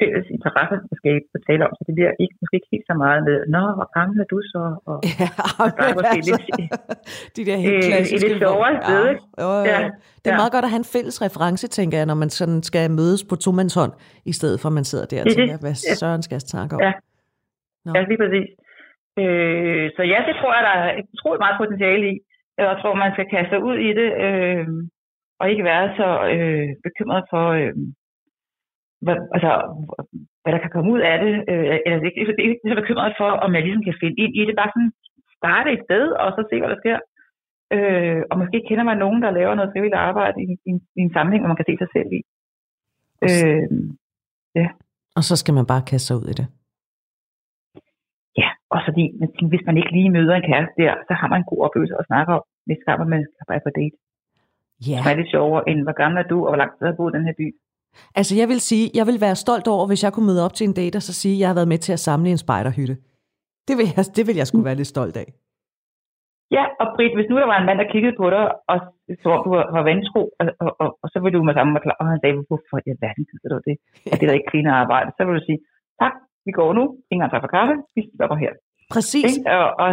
[0.00, 2.96] fælles interesse at skabe at tale om, så det bliver ikke, måske ikke helt så
[3.04, 4.62] meget med, nå, hvor gammel er du så?
[4.90, 5.28] Og, ja,
[5.60, 6.72] og er måske altså, lidt,
[7.36, 8.26] de der helt klassiske...
[8.26, 9.48] Øh, det sjovere sted, ja, jo.
[9.72, 9.80] Ja,
[10.22, 10.40] det er ja.
[10.42, 13.34] meget godt at have en fælles reference, tænker jeg, når man sådan skal mødes på
[13.44, 13.92] tomandshånd,
[14.32, 15.94] i stedet for at man sidder der og tænker, hvad ja.
[16.00, 16.80] søren skal jeg snakke om?
[16.86, 16.92] Ja,
[17.84, 17.90] Nå.
[17.96, 18.48] ja lige præcis.
[19.22, 22.14] Øh, så ja, det tror jeg, der er utroligt meget potentiale i.
[22.64, 24.66] Jeg tror, man skal kaste sig ud i det, øh,
[25.40, 27.74] og ikke være så øh, bekymret for, øh,
[29.04, 29.52] hvad, altså,
[30.42, 31.34] hvad der kan komme ud af det.
[31.50, 34.42] Øh, eller ikke, ikke, ikke så bekymret for, om jeg ligesom kan finde ind i
[34.46, 34.54] det.
[34.60, 34.92] Bare sådan
[35.38, 36.98] starte et sted, og så se, hvad der sker.
[37.76, 41.12] Øh, og måske kender man nogen, der laver noget frivilligt arbejde i, i, i en
[41.12, 42.20] sammenhæng, hvor man kan se sig selv i.
[43.26, 43.68] Øh,
[44.60, 44.68] ja.
[45.16, 46.46] Og så skal man bare kaste sig ud i det.
[48.40, 49.04] Ja, og fordi
[49.50, 52.06] hvis man ikke lige møder en kæreste der, så har man en god oplevelse at
[52.10, 52.80] snakke om, hvis
[53.12, 53.96] man skal bare på date.
[54.90, 54.98] Ja.
[55.04, 57.12] Det er lidt sjovere, end hvor gammel er du, og hvor langt har du boet
[57.12, 57.46] i den her by.
[58.20, 60.64] Altså jeg vil sige, jeg vil være stolt over, hvis jeg kunne møde op til
[60.68, 62.96] en date og så sige, at jeg har været med til at samle en spejderhytte.
[63.68, 65.28] Det vil jeg, det vil jeg skulle være lidt stolt af.
[66.56, 68.78] Ja, og Britt, hvis nu der var en mand, der kiggede på dig, og
[69.22, 71.96] så du var, vantro, og, og, og, og, så ville du med sammen med klar,
[72.00, 73.76] og han sagde, hvorfor i alverden gider du det?
[74.06, 74.10] Ja.
[74.16, 75.08] det er da ikke clean arbejde.
[75.16, 75.60] Så vil du sige,
[76.02, 76.14] tak,
[76.46, 78.52] vi går nu, ingen tager for kaffe, vi stopper her.
[78.94, 79.32] Præcis.
[79.56, 79.90] Og, og,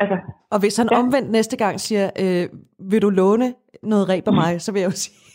[0.00, 0.16] altså,
[0.50, 0.98] og hvis han ja.
[0.98, 4.90] omvendt næste gang siger, øh, vil du låne noget ræb af mig, så vil jeg
[4.90, 5.16] jo sige,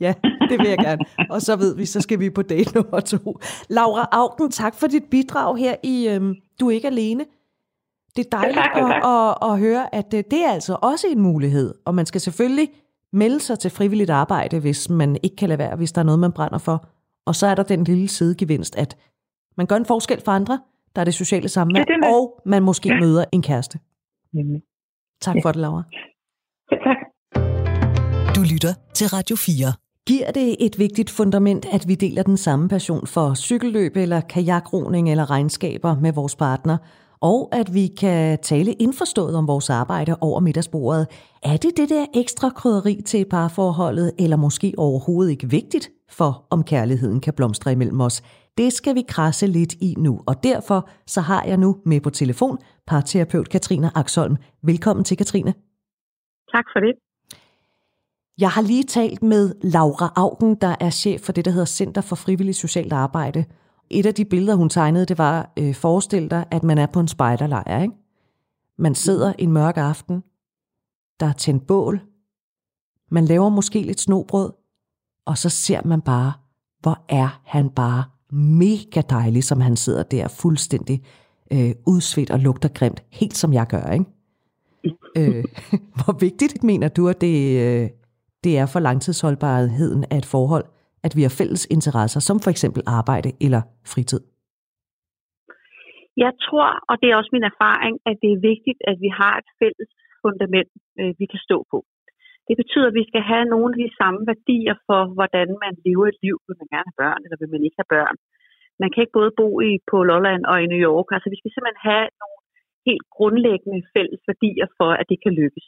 [0.00, 0.14] Ja,
[0.50, 1.04] det vil jeg gerne.
[1.30, 3.38] Og så ved vi, så skal vi på date nummer to.
[3.68, 7.24] Laura Augen, tak for dit bidrag her i øhm, Du er ikke alene.
[8.16, 11.06] Det er dejligt ja, tak, at, at, at høre, at øh, det er altså også
[11.06, 11.74] en mulighed.
[11.84, 12.68] Og man skal selvfølgelig
[13.12, 16.18] melde sig til frivilligt arbejde, hvis man ikke kan lade være, hvis der er noget,
[16.18, 16.88] man brænder for.
[17.26, 18.96] Og så er der den lille sidegevinst, at
[19.56, 20.60] man gør en forskel for andre,
[20.96, 23.00] der er det sociale samvær, det og man måske ja.
[23.00, 23.78] møder en kæreste.
[24.34, 24.62] Jamen.
[25.20, 25.40] Tak ja.
[25.44, 25.82] for det, Laura.
[26.72, 26.96] Ja, tak.
[28.36, 29.72] Du lytter til Radio 4.
[30.06, 35.10] Giver det et vigtigt fundament, at vi deler den samme passion for cykelløb eller kajakroning
[35.10, 36.76] eller regnskaber med vores partner,
[37.20, 41.06] og at vi kan tale indforstået om vores arbejde over middagsbordet?
[41.42, 46.64] Er det det der ekstra krydderi til parforholdet, eller måske overhovedet ikke vigtigt for, om
[46.64, 48.22] kærligheden kan blomstre imellem os?
[48.60, 52.10] Det skal vi krasse lidt i nu, og derfor så har jeg nu med på
[52.10, 54.36] telefon parterapeut Katrine Aksholm.
[54.62, 55.54] Velkommen til, Katrine.
[56.52, 56.94] Tak for det.
[58.38, 62.00] Jeg har lige talt med Laura Augen, der er chef for det, der hedder Center
[62.00, 63.44] for Frivillig Socialt Arbejde.
[63.90, 67.00] Et af de billeder, hun tegnede, det var, øh, forestil dig, at man er på
[67.00, 67.82] en spejderlejr.
[67.82, 67.94] Ikke?
[68.78, 70.20] Man sidder en mørk aften,
[71.20, 72.00] der er tændt bål,
[73.10, 74.52] man laver måske lidt snobrød,
[75.26, 76.32] og så ser man bare,
[76.80, 80.98] hvor er han bare mega dejlig, som han sidder der fuldstændig
[81.52, 84.04] øh, udsvedt og lugter grimt, helt som jeg gør, ikke?
[85.18, 85.44] øh,
[85.98, 87.88] hvor vigtigt mener du, at det, øh,
[88.44, 90.64] det er for langtidsholdbarheden af et forhold,
[91.04, 93.62] at vi har fælles interesser, som for eksempel arbejde eller
[93.92, 94.20] fritid?
[96.16, 99.34] Jeg tror, og det er også min erfaring, at det er vigtigt, at vi har
[99.42, 99.90] et fælles
[100.22, 101.78] fundament, øh, vi kan stå på.
[102.50, 106.06] Det betyder, at vi skal have nogle af de samme værdier for, hvordan man lever
[106.12, 106.36] et liv.
[106.46, 108.16] Vil man gerne have børn, eller vil man ikke have børn?
[108.82, 111.08] Man kan ikke både bo i, på Lolland og i New York.
[111.14, 112.38] Altså, vi skal simpelthen have nogle
[112.88, 115.66] helt grundlæggende fælles værdier for, at det kan lykkes.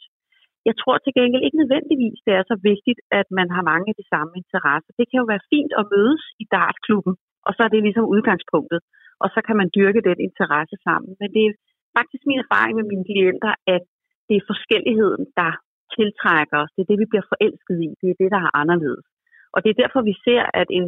[0.69, 3.97] Jeg tror til gengæld ikke nødvendigvis, det er så vigtigt, at man har mange af
[4.01, 4.91] de samme interesser.
[4.99, 7.13] Det kan jo være fint at mødes i dartklubben,
[7.47, 8.79] og så er det ligesom udgangspunktet.
[9.23, 11.11] Og så kan man dyrke den interesse sammen.
[11.21, 11.53] Men det er
[11.97, 13.83] faktisk min erfaring med mine klienter, at
[14.27, 15.51] det er forskelligheden, der
[15.97, 16.71] tiltrækker os.
[16.73, 17.89] Det er det, vi bliver forelsket i.
[18.01, 19.05] Det er det, der er anderledes.
[19.53, 20.85] Og det er derfor, vi ser, at en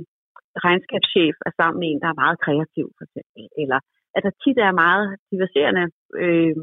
[0.66, 3.44] regnskabschef er sammen med en, der er meget kreativ, for eksempel.
[3.62, 3.80] Eller
[4.16, 5.86] at der tit er meget diverserende
[6.24, 6.56] øh,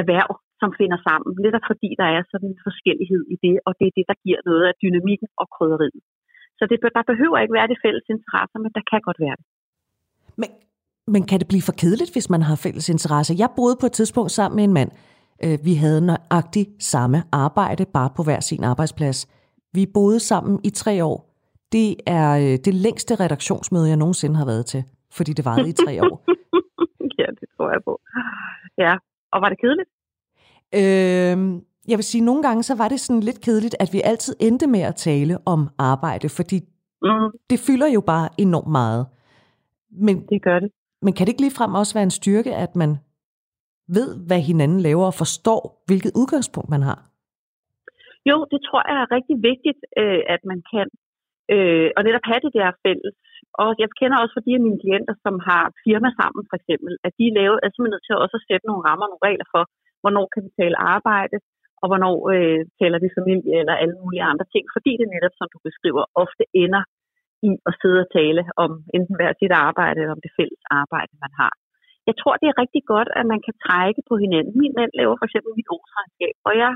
[0.00, 1.30] erhverv, som finder sammen.
[1.44, 4.40] Lidt fordi der er sådan en forskellighed i det, og det er det, der giver
[4.48, 6.02] noget af dynamikken og krydderiet.
[6.58, 9.46] Så det, der behøver ikke være det fælles interesser, men der kan godt være det.
[10.40, 10.50] Men,
[11.14, 13.34] men kan det blive for kedeligt, hvis man har fælles interesser?
[13.42, 14.90] Jeg boede på et tidspunkt sammen med en mand.
[15.44, 19.28] Øh, vi havde nøjagtigt samme arbejde, bare på hver sin arbejdsplads.
[19.72, 21.34] Vi boede sammen i tre år.
[21.72, 25.72] Det er øh, det længste redaktionsmøde, jeg nogensinde har været til, fordi det varede i
[25.72, 26.24] tre år.
[27.18, 28.00] ja, det tror jeg på.
[28.78, 28.96] Ja,
[29.32, 29.90] og var det kedeligt?
[30.74, 34.36] Øh, jeg vil sige, nogle gange så var det sådan lidt kedeligt, at vi altid
[34.40, 36.60] endte med at tale om arbejde, fordi
[37.02, 37.38] mm.
[37.50, 39.06] det fylder jo bare enormt meget.
[39.90, 40.70] Men, det gør det.
[41.02, 42.96] Men kan det ikke ligefrem også være en styrke, at man
[43.96, 47.00] ved, hvad hinanden laver og forstår, hvilket udgangspunkt man har?
[48.30, 50.88] Jo, det tror jeg er rigtig vigtigt, øh, at man kan.
[51.54, 53.16] Øh, og netop have det der fælles.
[53.62, 56.92] Og jeg kender også for de af mine klienter, som har firma sammen for eksempel,
[57.06, 59.62] at de laver, er simpelthen nødt til at også sætte nogle rammer, nogle regler for,
[60.02, 61.36] hvornår kan vi tale arbejde,
[61.82, 65.48] og hvornår øh, taler vi familie eller alle mulige andre ting, fordi det netop, som
[65.54, 66.82] du beskriver, ofte ender
[67.48, 71.12] i at sidde og tale om enten hver sit arbejde eller om det fælles arbejde,
[71.24, 71.52] man har.
[72.08, 74.52] Jeg tror, det er rigtig godt, at man kan trække på hinanden.
[74.62, 76.72] Min mand laver for eksempel mit årsregnskab, og jeg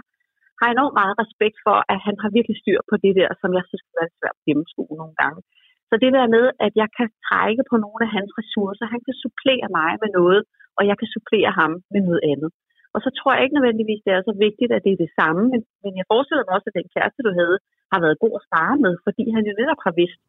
[0.60, 3.64] har enormt meget respekt for, at han har virkelig styr på det der, som jeg
[3.68, 5.40] synes kan være svært at gennemskue nogle gange.
[5.88, 9.14] Så det der med, at jeg kan trække på nogle af hans ressourcer, han kan
[9.24, 10.40] supplere mig med noget,
[10.78, 12.50] og jeg kan supplere ham med noget andet.
[12.94, 15.42] Og så tror jeg ikke nødvendigvis, det er så vigtigt, at det er det samme,
[15.52, 17.56] men, men jeg forestiller mig også, at den kæreste, du havde,
[17.92, 20.20] har været god at spare med, fordi han jo netop har vidst,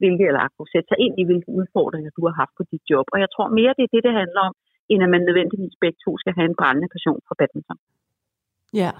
[0.00, 3.06] hvilke, eller kunne sætte sig ind i, hvilke udfordringer du har haft på dit job.
[3.14, 4.54] Og jeg tror mere, det er det, det handler om,
[4.90, 7.78] end at man nødvendigvis begge to skal have en brændende passion for badminton.
[8.82, 8.90] Ja,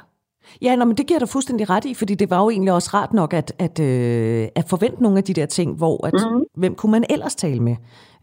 [0.63, 2.91] Ja, nå, men det giver dig fuldstændig ret i, fordi det var jo egentlig også
[2.95, 6.45] rart nok at, at, øh, at forvente nogle af de der ting, hvor at, mm-hmm.
[6.55, 7.77] hvem kunne man ellers tale med,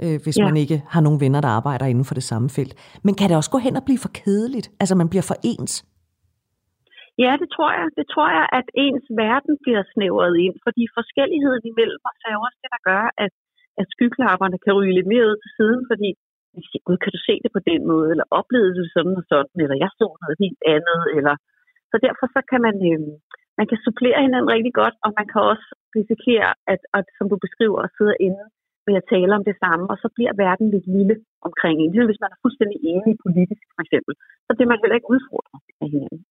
[0.04, 0.44] øh, hvis ja.
[0.44, 3.00] man ikke har nogen venner, der arbejder inden for det samme felt.
[3.04, 4.72] Men kan det også gå hen og blive for kedeligt?
[4.80, 5.86] Altså man bliver for ens?
[7.24, 7.88] Ja, det tror jeg.
[8.00, 12.60] Det tror jeg, at ens verden bliver snævret ind, fordi forskelligheden imellem os er også
[12.64, 13.34] det, der gør, at,
[13.82, 16.10] at skyklapperne kan ryge lidt mere ud til siden, fordi
[16.88, 19.78] Gud, kan du se det på den måde, eller oplevede du sådan og sådan, eller
[19.84, 21.36] jeg så noget helt andet, eller
[21.92, 23.00] så derfor så kan man, øh,
[23.60, 27.38] man kan supplere hinanden rigtig godt, og man kan også risikere, at, at som du
[27.46, 28.44] beskriver, at sidde inde
[28.88, 31.16] med at tale om det samme, og så bliver verden lidt lille
[31.48, 31.92] omkring en.
[31.92, 34.14] Ligesom hvis man er fuldstændig enig politisk, for eksempel,
[34.46, 36.24] så bliver man heller ikke udfordret af hinanden.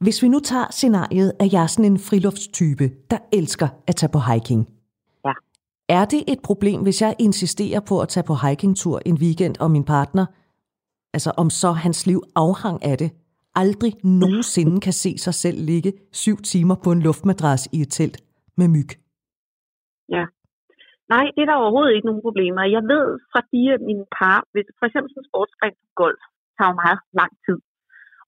[0.00, 4.12] Hvis vi nu tager scenariet, at jeg er sådan en friluftstype, der elsker at tage
[4.12, 4.62] på hiking.
[5.24, 5.32] Ja.
[5.88, 9.70] Er det et problem, hvis jeg insisterer på at tage på hikingtur en weekend, og
[9.70, 10.26] min partner,
[11.14, 13.10] altså om så hans liv afhang af det,
[13.54, 18.18] aldrig nogensinde kan se sig selv ligge syv timer på en luftmadras i et telt
[18.58, 18.90] med myg.
[20.16, 20.24] Ja.
[21.14, 22.62] Nej, det er der overhovedet ikke nogen problemer.
[22.76, 26.22] Jeg ved fra de af mine par, hvis for eksempel sådan en sportsgren golf,
[26.56, 27.58] tager jo meget lang tid.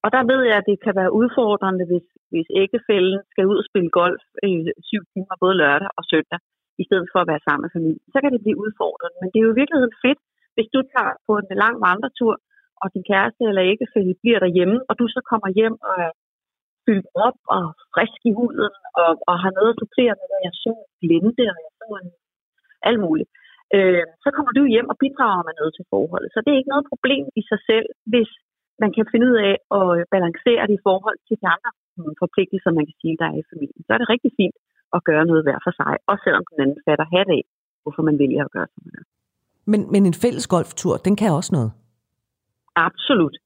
[0.05, 3.69] Og der ved jeg, at det kan være udfordrende, hvis, hvis ægtefælden skal ud og
[3.71, 4.55] spille golf i
[4.89, 6.41] syv timer både lørdag og søndag,
[6.83, 8.07] i stedet for at være sammen med familien.
[8.15, 9.17] Så kan det blive udfordrende.
[9.21, 10.21] Men det er jo i virkeligheden fedt,
[10.55, 12.35] hvis du tager på en lang vandretur,
[12.83, 16.13] og din kæreste eller ægtefælde bliver derhjemme, og du så kommer hjem og er
[16.85, 17.63] fyldt op og
[17.95, 21.59] frisk i huden, og, og har noget at supplere med, at jeg så glente, og
[21.65, 22.11] jeg så en
[22.89, 23.31] alt muligt.
[23.77, 26.31] Øh, så kommer du hjem og bidrager med noget til forholdet.
[26.33, 28.31] Så det er ikke noget problem i sig selv, hvis
[28.83, 31.71] man kan finde ud af at balancere det i forhold til de andre
[32.23, 33.83] forpligtelser, man kan sige, der er i familien.
[33.87, 34.57] Så er det rigtig fint
[34.97, 37.43] at gøre noget hver for sig, også selvom den anden fatter hat af,
[37.83, 39.07] hvorfor man vælger at gøre sådan noget.
[39.73, 41.71] Men, men en fælles golftur, den kan også noget?
[42.89, 43.37] Absolut.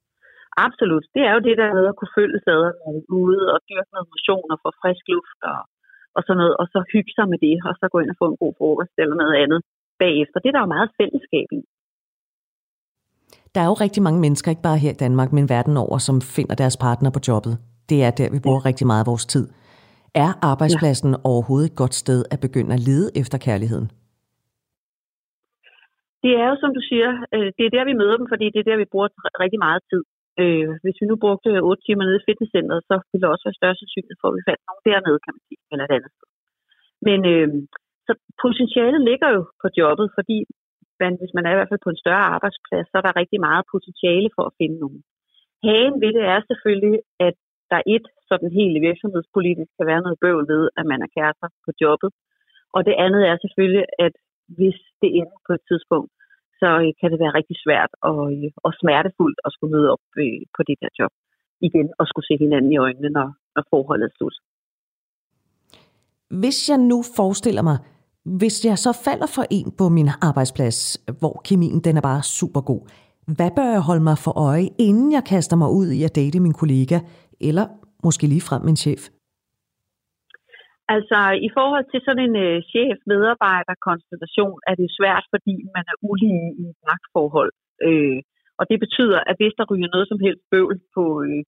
[0.67, 1.05] Absolut.
[1.15, 2.41] Det er jo det der med at kunne følge
[2.85, 5.61] man er ude og dyrke noget motion og få frisk luft og,
[6.17, 8.27] og sådan noget, og så hygge sig med det, og så gå ind og få
[8.31, 9.61] en god frokost eller noget andet
[10.03, 10.39] bagefter.
[10.41, 11.63] Det er der jo meget fællesskab i.
[13.55, 16.17] Der er jo rigtig mange mennesker, ikke bare her i Danmark, men verden over, som
[16.37, 17.55] finder deres partner på jobbet.
[17.91, 18.69] Det er der, vi bruger ja.
[18.69, 19.45] rigtig meget af vores tid.
[20.25, 21.19] Er arbejdspladsen ja.
[21.31, 23.89] overhovedet et godt sted at begynde at lede efter kærligheden?
[26.25, 28.61] Det er jo, som du siger, øh, det er der, vi møder dem, fordi det
[28.61, 29.09] er der, vi bruger
[29.45, 30.03] rigtig meget tid.
[30.43, 33.61] Øh, hvis vi nu brugte 8 timer nede i fitnesscenteret, så ville der også være
[33.61, 36.29] større sandsynlighed for, at vi fandt nogen dernede, kan man sige, eller et andet sted.
[37.09, 37.49] Men øh,
[38.07, 38.13] så
[38.43, 40.39] potentialet ligger jo på jobbet, fordi
[41.01, 43.41] man, hvis man er i hvert fald på en større arbejdsplads, så er der rigtig
[43.49, 45.01] meget potentiale for at finde nogen.
[45.65, 47.37] Hagen ved det er selvfølgelig, at
[47.73, 51.71] der et sådan hele virksomhedspolitisk kan være noget bøvl ved, at man er kærester på
[51.83, 52.11] jobbet.
[52.77, 54.15] Og det andet er selvfølgelig, at
[54.59, 56.13] hvis det ender på et tidspunkt,
[56.61, 60.05] så øh, kan det være rigtig svært og, øh, og smertefuldt at skulle møde op
[60.23, 61.13] øh, på det der job
[61.69, 64.37] igen og skulle se hinanden i øjnene, når, når forholdet er slut.
[66.43, 67.79] Hvis jeg nu forestiller mig,
[68.25, 70.79] hvis jeg så falder for en på min arbejdsplads,
[71.21, 72.83] hvor kemien den er bare super god,
[73.37, 76.41] hvad bør jeg holde mig for øje, inden jeg kaster mig ud i at date
[76.47, 76.99] min kollega,
[77.49, 77.67] eller
[78.07, 79.03] måske lige frem min chef?
[80.95, 86.47] Altså, i forhold til sådan en øh, chef-medarbejder-konstellation er det svært, fordi man er ulige
[86.65, 87.53] i magtforhold.
[87.87, 88.19] Øh,
[88.59, 91.41] og det betyder, at hvis der ryger noget som helst bøvl på øh,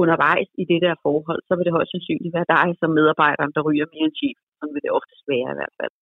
[0.00, 3.62] undervejs i det der forhold, så vil det højst sandsynligt være dig som medarbejder, der
[3.68, 4.38] ryger mere end chef.
[4.58, 5.94] Sådan vil det oftest være i hvert fald.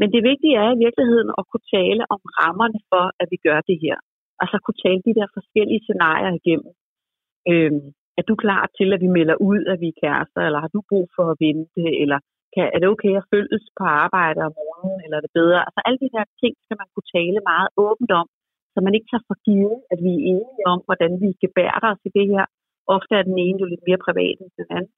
[0.00, 3.60] Men det vigtige er i virkeligheden at kunne tale om rammerne for, at vi gør
[3.70, 3.96] det her.
[4.42, 6.72] Altså kunne tale de der forskellige scenarier igennem.
[7.52, 7.86] Øhm,
[8.18, 10.80] er du klar til, at vi melder ud, at vi er kærester, eller har du
[10.90, 12.18] brug for at vente, eller
[12.54, 15.60] kan, er det okay at følges på arbejde om morgenen, eller er det bedre?
[15.66, 18.26] Altså alle de der ting skal man kunne tale meget åbent om,
[18.72, 22.02] så man ikke tager for givet, at vi er enige om, hvordan vi gebærer os
[22.08, 22.44] i det her.
[22.96, 24.92] Ofte er den ene jo lidt mere privat end den anden.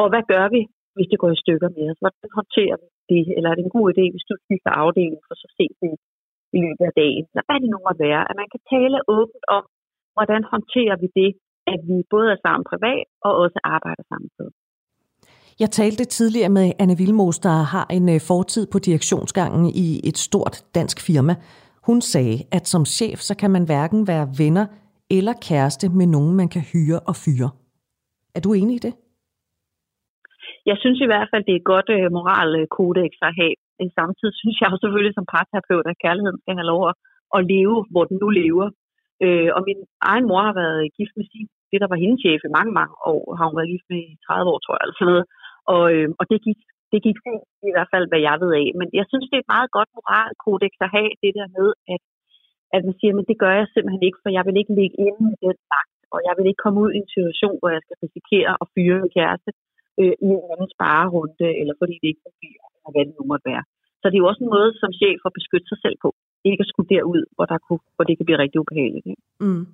[0.00, 0.60] Og hvad gør vi,
[0.96, 2.00] hvis det går i stykker med os?
[2.02, 3.24] Hvordan håndterer vi det?
[3.36, 5.90] Eller er det en god idé, hvis du skifter afdeling, for så ses vi
[6.56, 7.24] i løbet af dagen?
[7.30, 8.22] Eller hvad det nu må være?
[8.30, 9.64] At man kan tale åbent om,
[10.16, 11.30] hvordan håndterer vi det,
[11.72, 14.44] at vi både er sammen privat og også arbejder sammen på.
[15.62, 20.18] Jeg talte tidligere med Anne Vilmos, der har en øh, fortid på direktionsgangen i et
[20.18, 21.34] stort dansk firma.
[21.86, 24.66] Hun sagde, at som chef, så kan man hverken være venner
[25.10, 27.50] eller kæreste med nogen, man kan hyre og fyre.
[28.34, 28.94] Er du enig i det?
[30.70, 33.56] Jeg synes i hvert fald, det er et godt øh, moralkodex at have.
[33.80, 36.82] Øh, samtidig synes jeg også selvfølgelig som parterapeut, at kærligheden skal have lov
[37.36, 38.66] at leve, hvor den nu lever.
[39.24, 39.80] Øh, og min
[40.10, 42.94] egen mor har været gift med sin, det der var hendes chef i mange, mange
[43.12, 45.26] år, har hun været gift med i 30 år, tror jeg, eller sådan noget.
[45.74, 46.60] Og, øh, og det gik
[46.92, 48.68] det gik fint, i hvert fald, hvad jeg ved af.
[48.80, 52.02] Men jeg synes, det er et meget godt moralkodex at have det der med, at,
[52.76, 55.20] at man siger, men det gør jeg simpelthen ikke, for jeg vil ikke ligge inde
[55.28, 57.96] med den magt, og jeg vil ikke komme ud i en situation, hvor jeg skal
[58.04, 59.50] risikere at fyre min kæreste
[60.00, 63.48] øh, i en anden sparerunde, eller fordi det ikke fungerer, eller hvad det nu måtte
[63.52, 63.64] være.
[64.00, 66.08] Så det er jo også en måde som chef at beskytte sig selv på
[66.50, 69.06] ikke at skulle derud, hvor, der kunne, hvor det kan blive rigtig ubehageligt.
[69.12, 69.22] Ikke?
[69.40, 69.66] Mm.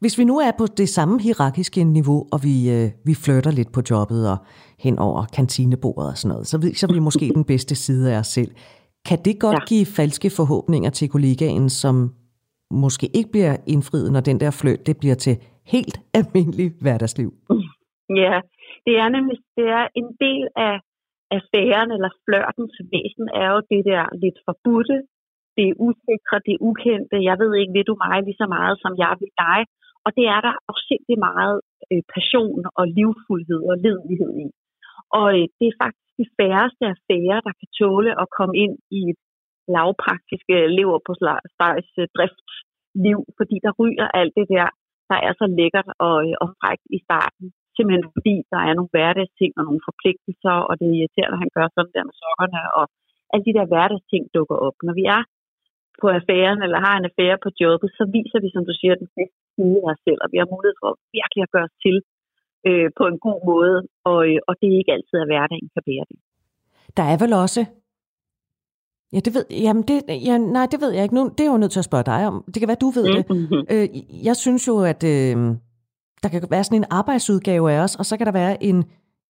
[0.00, 3.72] Hvis vi nu er på det samme hierarkiske niveau, og vi, øh, vi flytter lidt
[3.72, 4.38] på jobbet og
[4.84, 8.18] hen over kantinebordet og sådan noget, så, så er vi måske den bedste side af
[8.18, 8.50] os selv.
[9.08, 9.68] Kan det godt ja.
[9.72, 11.94] give falske forhåbninger til kollegaen, som
[12.70, 15.36] måske ikke bliver indfriet, når den der fløjt det bliver til
[15.66, 17.30] helt almindelig hverdagsliv?
[18.24, 18.34] Ja,
[18.86, 20.74] det er nemlig det er en del af
[21.36, 24.96] affæren eller flørtens væsen er jo det der lidt forbudte,
[25.56, 28.76] det er usikre, det er ukendte, jeg ved ikke, vil du mig lige så meget,
[28.84, 29.60] som jeg vil dig.
[30.04, 31.58] Og det er der afsindig meget
[31.92, 34.48] øh, passion og livfuldhed og ledelighed i.
[35.18, 39.00] Og øh, det er faktisk de færreste affærer, der kan tåle at komme ind i
[39.12, 39.20] et
[39.74, 41.12] lavpraktisk øh, lever på
[41.58, 44.66] slags øh, driftsliv, fordi der ryger alt det der,
[45.10, 47.46] der er så lækkert og, øh, og frækt i starten.
[47.78, 51.54] Simpelthen fordi der er nogle hverdagsting og nogle forpligtelser, og det er irriterende, at han
[51.56, 52.84] gør sådan der med sokkerne, og
[53.32, 54.76] alle de der hverdagsting dukker op.
[54.86, 55.22] Når vi er
[56.00, 59.10] på affæren eller har en affære på jobbet, så viser vi, som du siger, den
[59.16, 61.96] bedste side af os selv, og vi har mulighed for virkelig at gøre os til
[62.68, 63.76] øh, på en god måde,
[64.10, 66.18] og, øh, og det er ikke altid, at hverdagen kan bære det.
[66.98, 67.62] Der er vel også
[69.12, 69.96] Ja, det ved, jamen det,
[70.28, 71.14] ja, nej, det ved jeg ikke.
[71.14, 72.44] Nu, det er jo nødt til at spørge dig om.
[72.46, 73.24] Det kan være, du ved det.
[73.30, 73.62] Mm-hmm.
[73.70, 73.88] Øh,
[74.26, 75.36] jeg synes jo, at øh,
[76.22, 78.84] der kan være sådan en arbejdsudgave af os, og så kan der være en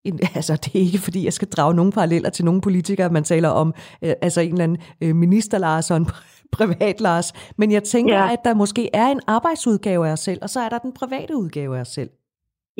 [0.07, 3.25] en, altså det er ikke fordi, jeg skal drage nogle paralleller til nogle politikere, man
[3.33, 3.67] taler om,
[4.05, 6.07] øh, altså en eller anden øh, minister Lars og en
[6.57, 7.27] privat Lars,
[7.59, 8.33] men jeg tænker, ja.
[8.33, 11.33] at der måske er en arbejdsudgave af os selv, og så er der den private
[11.41, 12.11] udgave af os selv.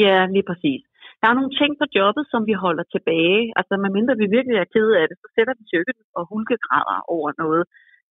[0.06, 0.82] Ja, lige præcis.
[1.22, 3.42] Der er nogle ting på jobbet, som vi holder tilbage.
[3.60, 7.30] Altså, medmindre vi virkelig er kede af det, så sætter vi tykket og hulkegræder over
[7.44, 7.64] noget.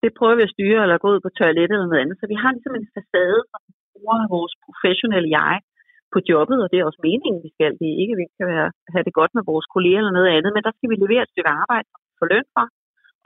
[0.03, 2.17] Det prøver vi at styre, eller gå ud på toilettet eller noget andet.
[2.21, 3.61] Så vi har ligesom en facade, som
[3.93, 5.55] bruger vores professionelle jeg
[6.15, 7.73] på jobbet, og det er også meningen, vi skal.
[7.81, 10.31] Det er ikke, at vi kan være, have det godt med vores kolleger eller noget
[10.37, 12.67] andet, men der skal vi levere et stykke arbejde, får løn for,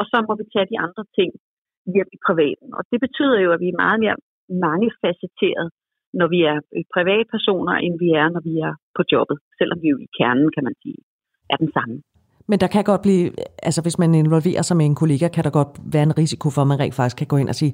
[0.00, 1.30] og så må vi tage de andre ting
[1.94, 2.68] hjem i privaten.
[2.78, 4.16] Og det betyder jo, at vi er meget mere
[4.64, 5.68] mangefacetteret,
[6.20, 6.56] når vi er
[6.94, 10.64] privatpersoner, end vi er, når vi er på jobbet, selvom vi jo i kernen, kan
[10.68, 10.98] man sige,
[11.52, 11.96] er den samme.
[12.50, 13.24] Men der kan godt blive,
[13.68, 16.62] altså hvis man involverer sig med en kollega, kan der godt være en risiko for,
[16.62, 17.72] at man rent faktisk kan gå ind og sige,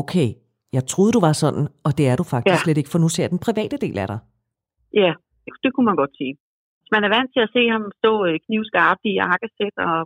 [0.00, 0.28] okay,
[0.72, 2.64] jeg troede, du var sådan, og det er du faktisk ja.
[2.64, 4.18] slet ikke, for nu ser jeg den private del af dig.
[4.94, 5.12] Ja,
[5.62, 6.34] det kunne man godt sige.
[6.94, 9.98] Man er vant til at se ham stå øh, knivskarpt i jakkesæt og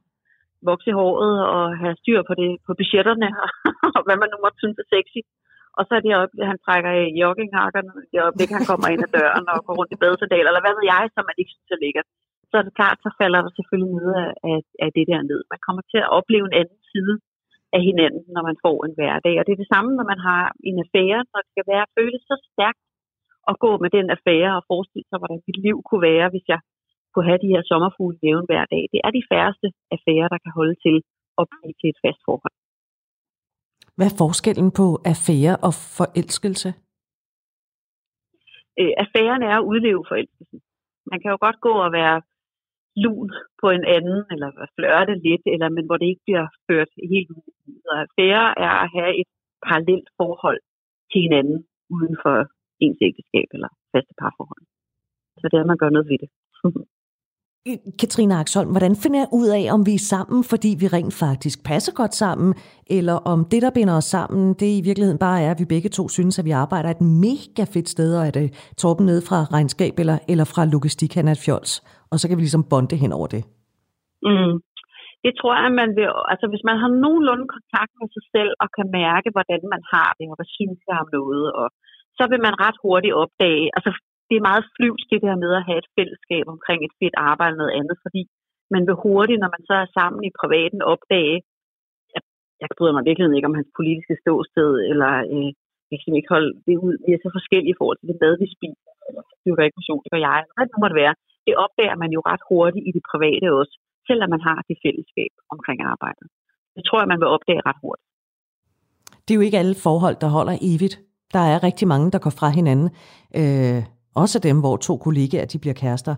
[0.71, 3.29] vokse i håret og have styr på det på budgetterne,
[3.97, 5.21] og hvad man nu måtte synes er sexy.
[5.79, 9.13] Og så er det øjeblik, han trækker i jogginghakkerne, det øjeblik, han kommer ind ad
[9.19, 11.83] døren og går rundt i badesandal, eller hvad ved jeg, som man ikke synes er
[11.85, 12.09] lækkert.
[12.51, 15.41] Så er det klart, så falder der selvfølgelig ned af, af, af det der ned.
[15.53, 17.15] Man kommer til at opleve en anden side
[17.77, 19.35] af hinanden, når man får en hverdag.
[19.39, 22.23] Og det er det samme, når man har en affære, når det skal være føles
[22.31, 22.83] så stærkt
[23.51, 26.61] at gå med den affære og forestille sig, hvordan mit liv kunne være, hvis jeg
[27.13, 28.83] kunne have de her sommerfugle nævn hver dag.
[28.93, 30.97] Det er de færreste affærer, der kan holde til
[31.41, 32.55] at blive til et fast forhold.
[33.97, 36.71] Hvad er forskellen på affære og forelskelse?
[38.81, 40.61] Øh, affæren er at udleve forelskelsen.
[41.11, 42.17] Man kan jo godt gå og være
[43.05, 43.31] lun
[43.61, 47.45] på en anden, eller flørte lidt, eller, men hvor det ikke bliver ført helt ud.
[47.85, 49.31] Så affære er at have et
[49.67, 50.61] parallelt forhold
[51.11, 51.59] til hinanden
[51.95, 52.37] uden for
[52.85, 54.65] ens ægteskab eller faste parforhold.
[55.41, 56.31] Så det er, at man gør noget ved det.
[58.01, 61.59] Katrine Axholm, hvordan finder jeg ud af, om vi er sammen, fordi vi rent faktisk
[61.71, 62.49] passer godt sammen,
[62.97, 65.91] eller om det, der binder os sammen, det i virkeligheden bare er, at vi begge
[65.99, 68.37] to synes, at vi arbejder et mega fedt sted, og at
[68.81, 71.73] Torben nede fra regnskab eller, eller fra logistik, han er et fjols,
[72.13, 73.43] og så kan vi ligesom bonde hen over det.
[74.29, 74.55] Mm.
[75.25, 78.69] Det tror jeg, man vil, altså hvis man har nogenlunde kontakt med sig selv, og
[78.77, 81.67] kan mærke, hvordan man har det, og hvad synes jeg om noget, og
[82.19, 83.91] så vil man ret hurtigt opdage, altså
[84.29, 87.53] det er meget flyvsk det der med at have et fællesskab omkring et fedt arbejde
[87.53, 88.23] eller noget andet, fordi
[88.75, 91.37] man vil hurtigt, når man så er sammen i privaten, opdage,
[92.15, 92.23] jeg,
[92.63, 95.51] jeg bryder mig virkelig ikke om hans politiske ståsted, eller øh,
[95.93, 96.97] jeg kan ikke holde det ud.
[97.07, 100.03] Vi er så forskellige i forhold til det mad, vi spiser, eller det ikke motion,
[100.05, 101.15] det gør jeg, hvad det må det være.
[101.47, 103.75] Det opdager man jo ret hurtigt i det private også,
[104.09, 106.27] selvom man har det fællesskab omkring arbejdet.
[106.77, 108.09] Det tror jeg, man vil opdage ret hurtigt.
[109.25, 110.97] Det er jo ikke alle forhold, der holder evigt.
[111.37, 112.89] Der er rigtig mange, der går fra hinanden.
[113.41, 113.81] Øh,
[114.23, 116.15] også dem, hvor to kollegaer de bliver kærester.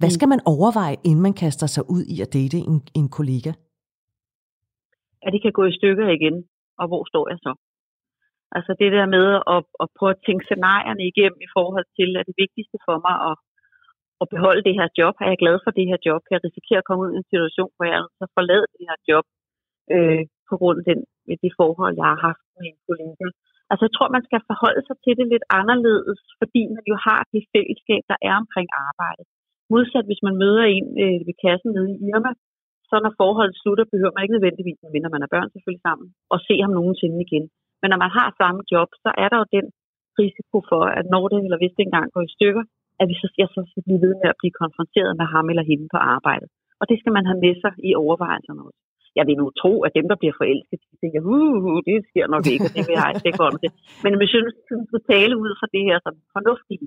[0.00, 0.16] Hvad mm.
[0.16, 3.52] skal man overveje, inden man kaster sig ud i at date en, en kollega?
[5.24, 6.36] At det kan gå i stykker igen,
[6.80, 7.52] og hvor står jeg så?
[8.56, 12.24] Altså det der med at, at prøve at tænke scenarierne igennem i forhold til, at
[12.28, 13.36] det vigtigste for mig at,
[14.22, 15.14] at beholde det her job.
[15.24, 16.20] Er jeg glad for det her job?
[16.22, 18.98] Kan jeg risikere at komme ud i en situation, hvor jeg så forlader det her
[19.10, 19.24] job
[19.94, 21.00] øh, på grund af den,
[21.44, 23.26] det forhold, jeg har haft med en kollega?
[23.70, 27.20] Altså jeg tror, man skal forholde sig til det lidt anderledes, fordi man jo har
[27.32, 29.26] det fællesskab, der er omkring arbejdet.
[29.72, 32.32] Modsat hvis man møder en øh, ved kassen nede i Irma,
[32.88, 36.38] så når forholdet slutter, behøver man ikke nødvendigvis, medmindre man er børn selvfølgelig sammen, og
[36.48, 37.44] se ham nogensinde igen.
[37.80, 39.66] Men når man har samme job, så er der jo den
[40.22, 42.64] risiko for, at når det eller hvis det engang går i stykker,
[43.00, 45.64] at vi så, jeg så skal blive ved med at blive konfronteret med ham eller
[45.70, 46.48] hende på arbejdet.
[46.80, 48.80] Og det skal man have med sig i overvejelserne også
[49.18, 52.26] jeg vil nu tro, at dem, der bliver forelsket, de tænker, uh, uh, det sker
[52.34, 53.70] nok ikke, og det vil jeg ikke om det.
[54.04, 54.42] Men hvis jeg
[54.88, 56.86] skal tale ud fra det her som fornuftige,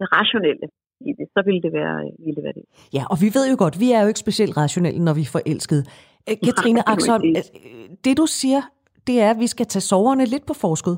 [0.00, 0.66] det rationelle,
[1.08, 2.64] i det, så ville det, være, ville det være det.
[2.96, 5.32] Ja, og vi ved jo godt, vi er jo ikke specielt rationelle, når vi er
[5.38, 5.82] forelskede.
[6.28, 7.42] Øh, Katrine Axel, øh,
[8.04, 8.62] det du siger,
[9.06, 10.96] det er, at vi skal tage soverne lidt på forskud.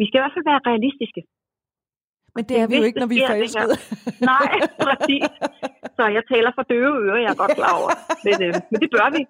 [0.00, 1.20] Vi skal i hvert fald være realistiske.
[2.34, 3.76] Men det er vi jo ikke, når vi er forelskede.
[4.32, 4.50] Nej,
[4.86, 5.24] præcis.
[5.96, 7.90] Så jeg taler for døve ører, jeg er godt klar over.
[8.26, 9.22] Men, øh, men det bør vi.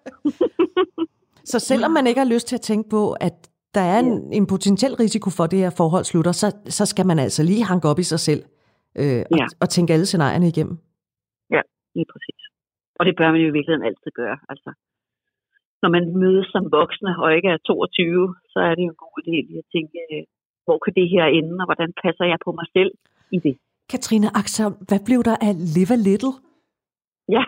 [1.52, 3.36] så selvom man ikke har lyst til at tænke på, at
[3.74, 6.48] der er en, en potentiel risiko for, at det her forhold slutter, så,
[6.78, 8.42] så skal man altså lige hanke op i sig selv
[9.00, 9.46] øh, og, ja.
[9.62, 10.76] og tænke alle scenarierne igennem.
[11.50, 11.62] Ja,
[11.94, 12.40] lige præcis.
[12.98, 14.38] Og det bør man jo i virkeligheden altid gøre.
[14.52, 14.70] Altså,
[15.82, 19.16] når man mødes som voksne og ikke er 22, så er det jo en god
[19.22, 20.24] idé at tænke, øh,
[20.64, 22.92] hvor kan det her ende, og hvordan passer jeg på mig selv
[23.36, 23.54] i det.
[23.92, 26.34] Katrine Axel, hvad blev der af Live a Little?
[27.36, 27.44] Ja,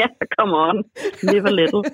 [0.00, 0.76] ja, come on.
[1.32, 1.84] Live a little.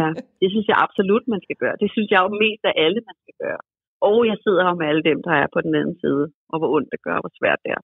[0.00, 0.08] Ja,
[0.40, 1.76] det synes jeg absolut, man skal gøre.
[1.82, 3.62] Det synes jeg jo mest af alle, man skal gøre.
[4.08, 6.70] Og jeg sidder her med alle dem, der er på den anden side, og hvor
[6.76, 7.82] ondt det gør, hvor svært det er.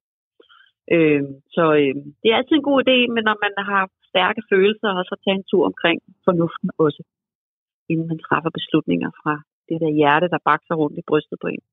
[0.95, 1.23] Øh,
[1.57, 5.05] så øh, det er altid en god idé, men når man har stærke følelser, og
[5.09, 7.03] så tage en tur omkring fornuften også,
[7.91, 9.35] inden man træffer beslutninger fra
[9.69, 11.65] det der hjerte, der bakser rundt i brystet på en.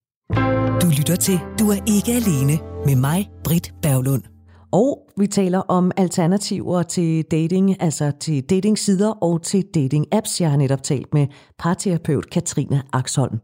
[0.82, 4.24] Du lytter til Du er ikke alene med mig, Britt Berglund.
[4.72, 10.38] Og vi taler om alternativer til dating, altså til datingsider og til dating-apps.
[10.40, 13.40] Jeg har netop talt med parterapeut Katrine Axholm.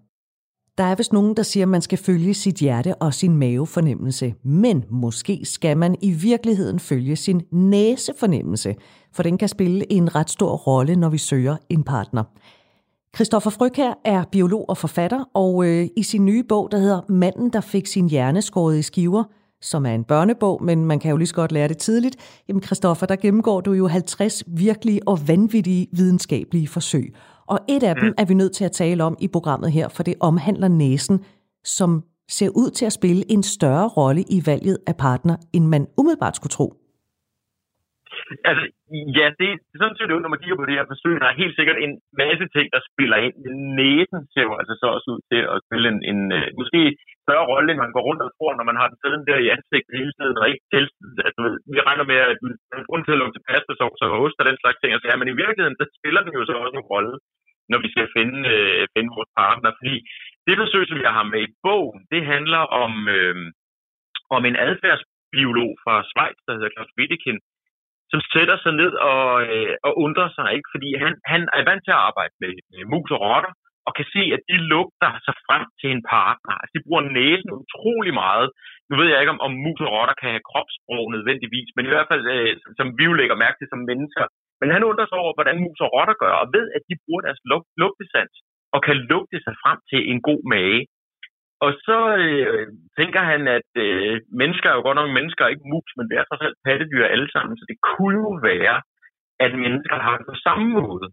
[0.77, 4.33] Der er vist nogen, der siger, at man skal følge sit hjerte og sin mavefornemmelse.
[4.43, 8.75] Men måske skal man i virkeligheden følge sin næsefornemmelse,
[9.13, 12.23] for den kan spille en ret stor rolle, når vi søger en partner.
[13.15, 17.49] Christoffer her er biolog og forfatter, og øh, i sin nye bog, der hedder Manden,
[17.49, 19.23] der fik sin hjerne skåret i skiver,
[19.61, 22.15] som er en børnebog, men man kan jo lige så godt lære det tidligt.
[22.47, 27.15] Jamen Christoffer, der gennemgår du jo 50 virkelige og vanvittige videnskabelige forsøg.
[27.47, 28.13] Og et af dem mm.
[28.17, 31.19] er vi nødt til at tale om i programmet her, for det omhandler næsen,
[31.65, 35.87] som ser ud til at spille en større rolle i valget af partner, end man
[35.97, 36.73] umiddelbart skulle tro.
[38.49, 38.63] Altså,
[39.17, 39.49] ja, det,
[39.79, 41.77] sådan ser det ud, når man kigger på det her forsøg, der er helt sikkert
[41.85, 41.93] en
[42.23, 43.35] masse ting, der spiller ind.
[43.79, 46.81] Næsen ser jo altså så også ud til at spille en, en øh, måske
[47.25, 49.51] større rolle, end man går rundt og tror, når man har den sådan der i
[49.55, 50.85] ansigtet hele tiden, og ikke til.
[51.27, 51.41] Altså,
[51.73, 52.37] vi regner med, at
[52.89, 55.15] grund til at lukke til pasta, så og ost og den slags ting, altså, ja,
[55.19, 57.15] men i virkeligheden, så spiller den jo så også en rolle,
[57.71, 59.69] når vi skal finde, øh, finde vores partner.
[59.79, 59.95] Fordi
[60.47, 63.35] det forsøg, som jeg har med i bogen, det handler om, øh,
[64.35, 67.39] om en adfærdsbiolog fra Schweiz, der hedder Klaus Wittekind,
[68.11, 70.69] som sætter sig ned og, øh, og undrer sig, ikke?
[70.73, 73.53] fordi han, han er vant til at arbejde med, med mus og rotter,
[73.87, 76.53] og kan se, at de lugter sig frem til en partner.
[76.61, 78.47] Altså, de bruger næsen utrolig meget.
[78.89, 81.91] Nu ved jeg ikke, om, om mus og rotter kan have kropssprog nødvendigvis, men i
[81.93, 84.25] hvert fald, øh, som vi jo lægger mærke til som mennesker.
[84.61, 87.21] Men han undrer sig over, hvordan mus og rotter gør, og ved, at de bruger
[87.27, 88.35] deres lug- lugtesans
[88.75, 90.79] og kan lugte sig frem til en god mage.
[91.65, 92.65] Og så øh,
[92.99, 96.25] tænker han, at øh, mennesker er jo godt nok mennesker, ikke mus, men det er
[96.25, 98.77] trods alt pattedyr alle sammen, så det kunne jo være,
[99.45, 101.07] at mennesker har det på samme måde.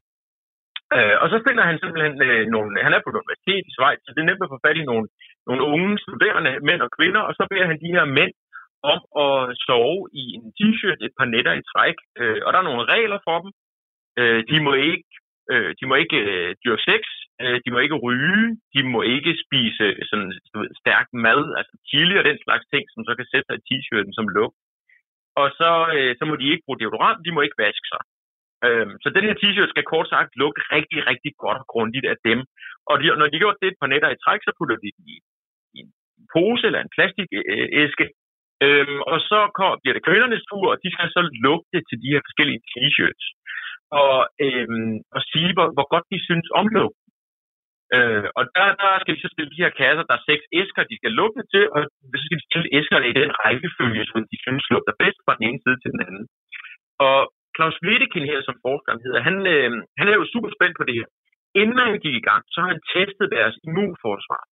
[0.97, 4.01] Øh, og så finder han simpelthen øh, nogle, han er på et universitet i Schweiz,
[4.03, 5.07] så det er nemt at få fat i nogle,
[5.49, 8.35] nogle unge studerende, mænd og kvinder, og så beder han de her mænd
[8.93, 9.37] om at
[9.67, 11.97] sove i en t-shirt et par nætter i træk.
[12.21, 13.51] Øh, og der er nogle regler for dem.
[14.21, 15.09] Øh, de må ikke
[15.53, 17.03] Øh, de må ikke øh, dyrke sex,
[17.43, 18.45] øh, de må ikke ryge,
[18.75, 20.33] de må ikke spise sådan
[20.83, 24.13] stærk mad, altså chili og den slags ting, som så kan sætte sig i t-shirten
[24.19, 24.57] som lugt.
[25.41, 28.03] Og så, øh, så må de ikke bruge deodorant, de må ikke vaske sig.
[28.67, 32.17] Øh, så den her t-shirt skal kort sagt lugte rigtig, rigtig godt og grundigt af
[32.29, 32.39] dem.
[32.91, 35.05] Og de, når de gjort det et par nætter i træk, så putter de den
[35.15, 35.17] i,
[35.77, 35.91] i en
[36.33, 38.07] pose eller en plastikæske,
[38.67, 42.13] Øhm, og så kommer, bliver det kvindernes tur, og de skal så lugte til de
[42.13, 43.27] her forskellige t-shirts
[44.03, 44.17] og,
[44.47, 46.99] øhm, og sige, hvor, hvor godt de synes om lugt.
[47.97, 50.91] Øh, og der, der skal de så stille de her kasser, der er seks æsker,
[50.91, 51.81] de skal lukke til, og
[52.13, 55.45] så skal de stille æskerne i den rækkefølge, som de synes lugter bedst fra den
[55.49, 56.25] ene side til den anden.
[57.07, 57.19] Og
[57.57, 60.97] Claus Wedekind her, som forskeren hedder, han, øh, han er jo super spændt på det
[61.01, 61.09] her.
[61.61, 64.43] Inden han gik i gang, så har han testet deres immunforsvar.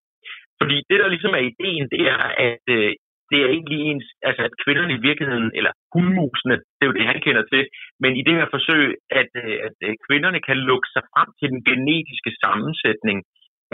[0.60, 2.90] Fordi det, der ligesom er ideen, det er, at øh,
[3.30, 7.10] det er egentlig ens, altså at kvinderne i virkeligheden, eller hundmusene, det er jo det,
[7.12, 7.62] han kender til,
[8.02, 8.86] men i det her forsøg,
[9.20, 13.18] at, øh, at øh, kvinderne kan lukke sig frem til den genetiske sammensætning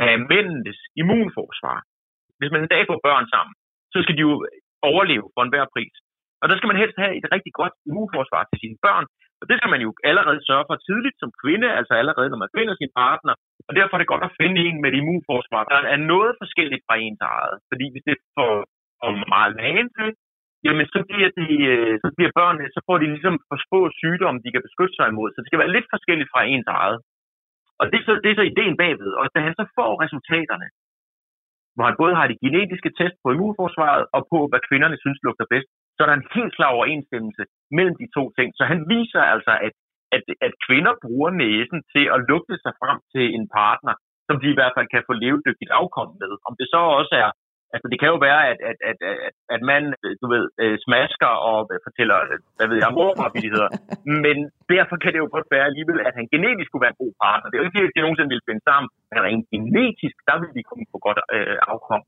[0.08, 1.78] af mændenes immunforsvar.
[2.38, 3.54] Hvis man en dag får børn sammen,
[3.92, 4.34] så skal de jo
[4.90, 5.94] overleve for enhver pris.
[6.42, 9.06] Og der skal man helst have et rigtig godt immunforsvar til sine børn,
[9.40, 12.54] og det skal man jo allerede sørge for tidligt som kvinde, altså allerede når man
[12.56, 13.34] finder sin partner.
[13.68, 16.82] Og derfor er det godt at finde en med et immunforsvar, der er noget forskelligt
[16.86, 17.56] fra ens eget.
[17.70, 18.54] Fordi hvis det får
[19.04, 20.08] og meget magen til,
[20.66, 24.42] jamen så bliver, de, øh, så bliver børnene, så får de ligesom for små sygdomme,
[24.44, 25.28] de kan beskytte sig imod.
[25.30, 26.98] Så det skal være lidt forskelligt fra ens eget.
[27.80, 29.12] Og det er så, det er så ideen bagved.
[29.20, 30.68] Og da han så får resultaterne,
[31.74, 35.46] hvor han både har de genetiske test på immunforsvaret og på, hvad kvinderne synes lugter
[35.52, 37.42] bedst, så er der en helt klar overensstemmelse
[37.76, 38.48] mellem de to ting.
[38.58, 39.74] Så han viser altså, at,
[40.16, 43.94] at, at kvinder bruger næsen til at lugte sig frem til en partner,
[44.26, 46.32] som de i hvert fald kan få levedygtigt afkom med.
[46.48, 47.30] Om det så også er
[47.74, 49.82] Altså, det kan jo være, at, at, at, at, at man,
[50.22, 52.18] du ved, øh, smasker og fortæller,
[52.56, 53.70] hvad ved jeg, mormorbilligheder.
[54.24, 54.36] Men
[54.74, 57.46] derfor kan det jo godt være alligevel, at han genetisk kunne være en god partner.
[57.46, 60.50] Det er jo ikke at de nogensinde ville finde sammen, men rent genetisk, der vil
[60.56, 62.02] de kunne få godt øh, afkom.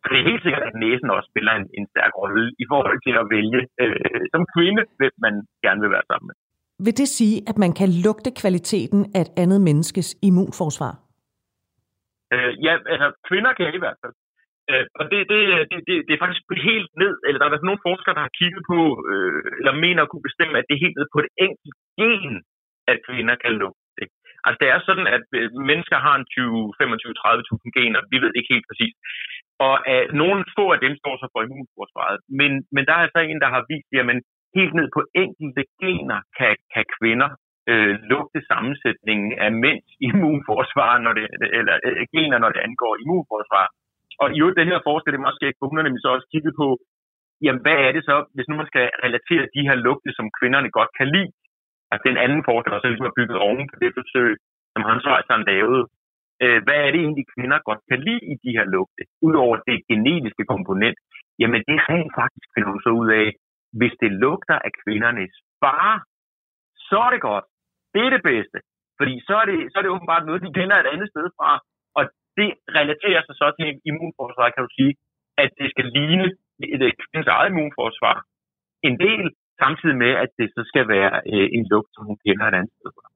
[0.00, 2.98] Så det er helt sikkert, at næsen også spiller en, en stærk rolle i forhold
[3.06, 5.34] til at vælge øh, som kvinde, hvis man
[5.64, 6.36] gerne vil være sammen med.
[6.84, 10.94] Vil det sige, at man kan lugte kvaliteten af et andet menneskes immunforsvar?
[12.34, 14.14] Øh, ja, altså kvinder kan i hvert fald.
[14.70, 15.40] Øh, og det, det,
[15.70, 18.62] det, det, det er faktisk helt ned, eller der er nogle forskere, der har kigget
[18.72, 21.76] på, øh, eller mener at kunne bestemme, at det er helt ned på et enkelt
[21.98, 22.34] gen,
[22.90, 24.04] at kvinder kan lugte.
[24.46, 28.32] Altså det er sådan, at øh, mennesker har en 20, 25, 30.000 gener, vi ved
[28.34, 28.94] ikke helt præcis.
[29.66, 32.18] Og øh, nogle få af dem står så for immunforsvaret.
[32.40, 34.20] Men, men der er altså en, der har vist, at man
[34.58, 37.30] helt ned på enkelte gener kan, kan kvinder
[37.70, 41.24] øh, lugte sammensætningen af mænds immunforsvar, når det,
[41.58, 43.66] eller øh, gener, når det angår immunforsvar.
[44.22, 46.54] Og i øvrigt, den her forsker, det er måske ikke hun nemlig så også kigget
[46.62, 46.68] på,
[47.44, 50.70] jamen hvad er det så, hvis nu man skal relatere de her lugte, som kvinderne
[50.78, 51.30] godt kan lide,
[51.90, 54.32] altså den anden forsker, der så ligesom har bygget oven på det forsøg,
[54.72, 55.82] som Hans Weissern lavede,
[56.44, 59.76] øh, hvad er det egentlig, kvinder godt kan lide i de her lugte, udover det
[59.90, 60.98] genetiske komponent,
[61.40, 63.26] jamen det er rent faktisk finder så ud af,
[63.78, 65.92] hvis det lugter af kvindernes far,
[66.88, 67.46] så er det godt.
[67.94, 68.58] Det er det bedste.
[68.98, 71.50] Fordi så er det, så er det åbenbart noget, de kender et andet sted fra.
[72.38, 74.92] Det relaterer sig så til immunforsvar, kan du sige,
[75.42, 76.26] at det skal ligne
[76.88, 78.16] et kvindens eget immunforsvar
[78.88, 79.24] en del,
[79.62, 82.72] samtidig med, at det så skal være øh, en lugt, som hun kender et andet
[82.78, 83.06] sted fra.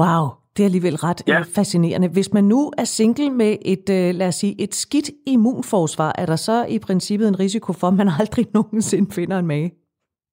[0.00, 1.38] Wow, det er alligevel ret ja.
[1.38, 2.08] Øh, fascinerende.
[2.16, 6.26] Hvis man nu er single med et, øh, lad os sige, et skidt immunforsvar, er
[6.32, 9.70] der så i princippet en risiko for, at man aldrig nogensinde finder en mage?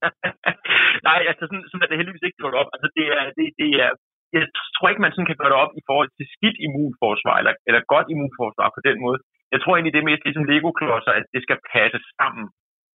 [1.07, 2.69] Nej, altså sådan, sådan er det heldigvis ikke gjort op.
[2.76, 3.91] Altså det er, det, det er,
[4.38, 7.53] jeg tror ikke, man sådan kan gøre det op i forhold til skidt immunforsvar, eller,
[7.67, 9.17] eller godt immunforsvar på den måde.
[9.53, 12.45] Jeg tror egentlig, det er mest ligesom Lego-klodser, at det skal passe sammen.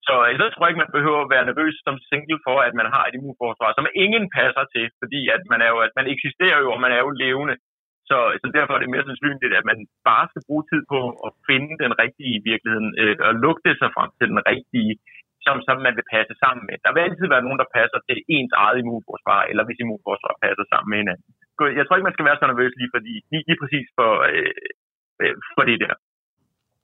[0.06, 3.04] Så jeg tror ikke, man behøver at være nervøs som single for, at man har
[3.06, 6.68] et immunforsvar, som ingen passer til, fordi at man, er jo, at man eksisterer jo,
[6.74, 7.56] og man er jo levende.
[8.08, 9.78] Så, så derfor er det mere sandsynligt, at man
[10.10, 13.90] bare skal bruge tid på at finde den rigtige i virkeligheden, øh, og lugte sig
[13.96, 14.92] frem til den rigtige
[15.48, 16.76] som, som man vil passe sammen med.
[16.84, 20.64] Der vil altid være nogen, der passer til ens eget immunforsvar, eller hvis immunforsvar passer
[20.72, 21.28] sammen med hinanden.
[21.78, 24.54] Jeg tror ikke, man skal være så nervøs lige, fordi, lige, lige præcis for, øh,
[25.22, 25.94] øh, for det der.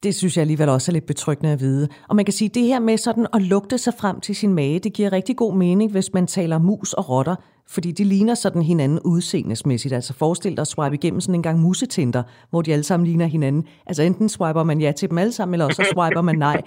[0.05, 1.87] Det synes jeg alligevel også er lidt betryggende at vide.
[2.09, 4.53] Og man kan sige, at det her med sådan at lugte sig frem til sin
[4.61, 7.37] mage, det giver rigtig god mening, hvis man taler mus og rotter,
[7.69, 9.95] fordi de ligner sådan hinanden udseendesmæssigt.
[9.95, 13.27] Altså forestil dig at swipe igennem sådan en gang musetinder, hvor de alle sammen ligner
[13.27, 13.69] hinanden.
[13.87, 16.63] Altså enten swiper man ja til dem alle sammen, eller også swiper man nej.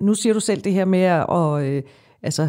[0.00, 1.82] Nu siger du selv det her med at, og, øh,
[2.22, 2.42] altså,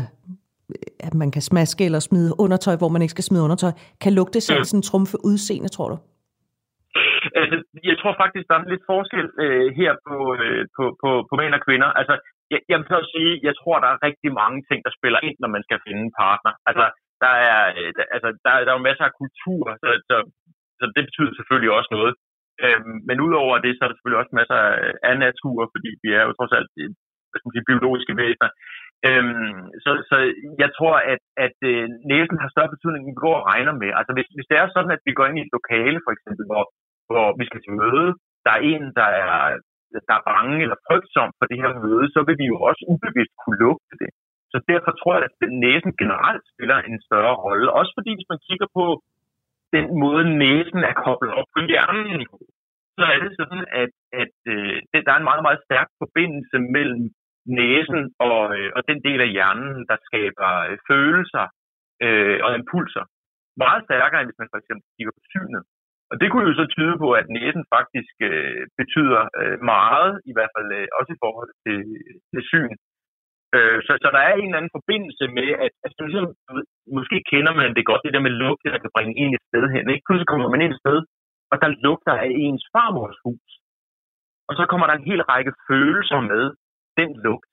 [1.00, 3.72] at man kan smaske eller smide undertøj, hvor man ikke skal smide undertøj.
[4.04, 5.98] Kan lugte selv sådan trumfe udseende, tror du?
[7.42, 7.56] Altså,
[7.90, 11.54] jeg tror faktisk, der er lidt forskel øh, her på, øh, på, på, på mænd
[11.58, 11.90] og kvinder.
[12.00, 12.16] Altså,
[12.52, 15.38] jeg, jeg vil så sige, jeg tror, der er rigtig mange ting, der spiller ind,
[15.40, 16.54] når man skal finde en partner.
[16.70, 16.86] Altså,
[17.24, 20.15] der er, øh, altså, der, der er jo masser af kultur, så, så,
[20.80, 22.13] så det betyder selvfølgelig også noget.
[22.65, 24.59] Øhm, men udover det, så er der selvfølgelig også masser
[25.09, 26.89] af natur, fordi vi er jo trods alt øh,
[27.30, 28.49] hvad skal man sige, biologiske væsener.
[29.07, 30.18] Øhm, så, så
[30.63, 33.91] jeg tror, at, at øh, næsen har større betydning, end vi går og regner med.
[33.99, 36.43] Altså hvis, hvis det er sådan, at vi går ind i et lokale, for eksempel,
[36.51, 36.63] hvor,
[37.09, 38.07] hvor vi skal til møde,
[38.45, 39.34] der er en, der er,
[40.07, 43.36] der er bange eller frygtsom for det her møde, så vil vi jo også ubevidst
[43.41, 44.09] kunne lugte det.
[44.52, 45.34] Så derfor tror jeg, at
[45.66, 47.68] næsen generelt spiller en større rolle.
[47.80, 48.86] Også fordi, hvis man kigger på
[49.76, 52.22] den måde, næsen er koblet op på hjernen,
[52.98, 54.76] så er det sådan, at, at øh,
[55.06, 57.04] der er en meget, meget stærk forbindelse mellem
[57.60, 61.45] næsen og, øh, og den del af hjernen, der skaber øh, følelser
[62.06, 63.06] øh, og impulser.
[63.64, 65.64] Meget stærkere, end hvis man for eksempel kigger på synet.
[66.12, 70.34] Og det kunne jo så tyde på, at næsen faktisk øh, betyder øh, meget, i
[70.36, 72.74] hvert fald øh, også i forhold til, øh, til syn.
[73.56, 76.28] Øh, så, så der er en eller anden forbindelse med, at altså, ligesom,
[76.98, 79.64] måske kender man det godt, det der med lugte, der kan bringe en et sted
[79.76, 79.86] hen.
[79.93, 80.06] Ikke?
[80.06, 80.98] Pludselig kommer man ind et sted,
[81.52, 83.50] og der lugter af ens farmors hus.
[84.50, 86.43] Og så kommer der en hel række følelser med
[87.00, 87.52] den lugt.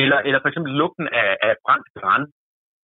[0.00, 2.24] Eller, eller for eksempel lugten af, af brændt græn.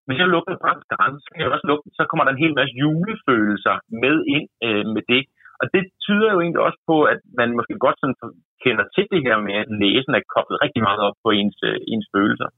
[0.07, 2.55] Hvis jeg lugter brændt græn, så, kan jeg også lugte, så kommer der en hel
[2.59, 5.23] masse julefølelser med ind øh, med det.
[5.61, 8.17] Og det tyder jo egentlig også på, at man måske godt sådan
[8.65, 11.77] kender til det her med, at næsen er koblet rigtig meget op på ens, øh,
[11.93, 12.49] ens følelser.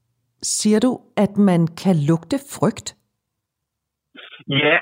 [0.56, 0.92] Siger du,
[1.24, 2.88] at man kan lugte frygt?
[4.62, 4.76] Ja,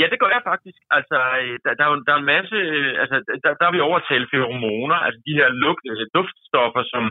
[0.00, 0.78] ja, det gør jeg faktisk.
[0.96, 1.16] Altså,
[1.64, 2.56] der, der, er, der er en masse,
[3.02, 7.04] altså, der, der er vi overtalt feromoner, altså de her lugt, øh, duftstoffer, som,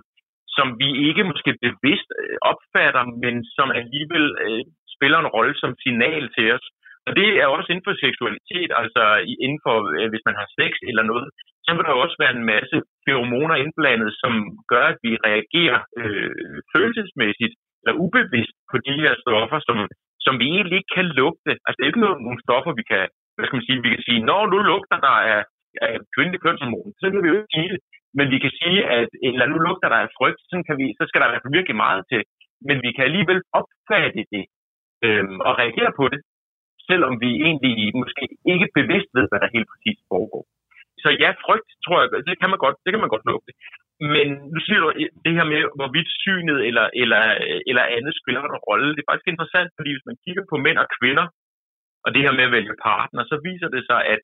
[0.58, 4.62] som vi ikke måske bevidst øh, opfatter, men som alligevel øh,
[4.96, 6.66] spiller en rolle som signal til os.
[7.08, 9.04] Og det er også inden for seksualitet, altså
[9.44, 11.28] inden for, øh, hvis man har sex eller noget,
[11.66, 14.34] så vil der også være en masse feromoner indblandet, som
[14.74, 19.78] gør, at vi reagerer øh, følelsesmæssigt eller ubevidst på de her stoffer, som,
[20.26, 21.52] som vi egentlig ikke kan lugte.
[21.66, 23.04] Altså det er ikke nogen, nogle stoffer, vi kan,
[23.36, 25.42] hvad skal man sige, vi kan sige, når nu lugter der af,
[25.88, 27.80] af kvindelig kønshormon, så kan vi jo ikke sige det.
[28.18, 31.04] Men vi kan sige, at eller nu lugter der af frygt, så, kan vi, så
[31.08, 32.22] skal der i hvert fald virkelig meget til.
[32.68, 34.46] Men vi kan alligevel opfatte det
[35.06, 36.20] øhm, og reagere på det,
[36.90, 40.44] selvom vi egentlig måske ikke bevidst ved, hvad der helt præcis foregår.
[41.04, 43.52] Så ja, frygt, tror jeg, det kan man godt, det kan man godt lukke.
[44.14, 44.88] Men nu siger du
[45.26, 47.22] det her med, hvorvidt synet eller, eller,
[47.70, 48.90] eller andet spiller en rolle.
[48.96, 51.26] Det er faktisk interessant, fordi hvis man kigger på mænd og kvinder,
[52.06, 54.22] og det her med at vælge partner, så viser det sig, at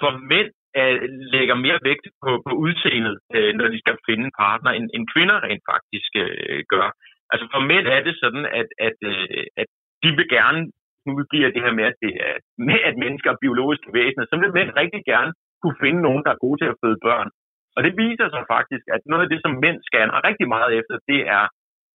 [0.00, 0.98] for mænd, øh,
[1.34, 5.04] lægger mere vægt på, på udseendet, øh, når de skal finde en partner, end, end
[5.14, 6.88] kvinder rent faktisk øh, gør.
[7.32, 9.68] Altså for mænd er det sådan, at, at, øh, at
[10.02, 10.60] de vil gerne,
[11.06, 12.34] nu bliver det her med, at, det er,
[12.68, 15.32] med, at mennesker er biologiske væsener, så vil mænd rigtig gerne
[15.62, 17.28] kunne finde nogen, der er gode til at føde børn.
[17.76, 20.94] Og det viser sig faktisk, at noget af det, som mænd scanner rigtig meget efter,
[21.10, 21.44] det er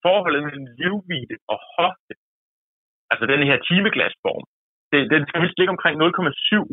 [0.05, 2.13] forholdet mellem livvide og hofte.
[3.11, 4.45] Altså den her timeglasform.
[4.91, 6.05] Det, den skal helst ligge omkring 0,7.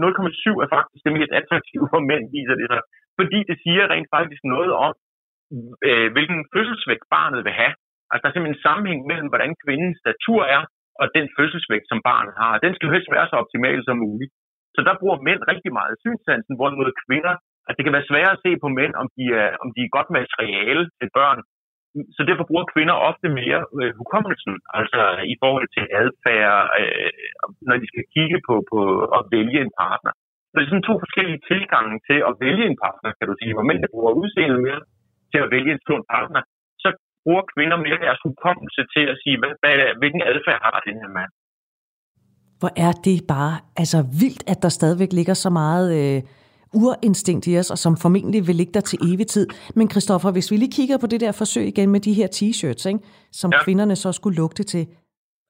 [0.05, 2.82] 0,7 er faktisk det mest attraktive for mænd, viser det sig.
[3.18, 4.93] Fordi det siger rent faktisk noget om,
[5.89, 7.74] øh, hvilken fødselsvægt barnet vil have.
[8.11, 10.62] Altså der er simpelthen en sammenhæng mellem, hvordan kvindens statur er,
[11.01, 12.53] og den fødselsvægt, som barnet har.
[12.64, 14.32] Den skal helst være så optimal som muligt.
[14.74, 17.34] Så der bruger mænd rigtig meget synssansen, hvorimod kvinder,
[17.68, 19.95] at det kan være sværere at se på mænd, om de er, om de er
[19.97, 21.40] godt materiale til børn.
[22.16, 27.11] Så derfor bruger kvinder ofte mere øh, hukommelsen, altså i forhold til adfærd, øh,
[27.68, 28.80] når de skal kigge på, på
[29.18, 30.12] at vælge en partner.
[30.49, 33.55] Så det er sådan to forskellige tilgange til at vælge en partner, kan du sige.
[33.57, 34.80] Hvor mænd bruger udseendet mere
[35.32, 36.40] til at vælge en sund partner,
[37.25, 41.11] bruger kvinder mere deres hukommelse til at sige, hvad, hvad, hvilken adfærd har den her
[41.18, 41.31] mand.
[42.61, 46.22] Hvor er det bare altså vildt, at der stadigvæk ligger så meget øh,
[46.83, 49.47] urinstinkt i os, og som formentlig vil ligge der til evig tid.
[49.77, 52.85] Men Christoffer, hvis vi lige kigger på det der forsøg igen med de her t-shirts,
[52.89, 53.01] ikke,
[53.33, 53.64] som ja.
[53.64, 54.87] kvinderne så skulle lugte til.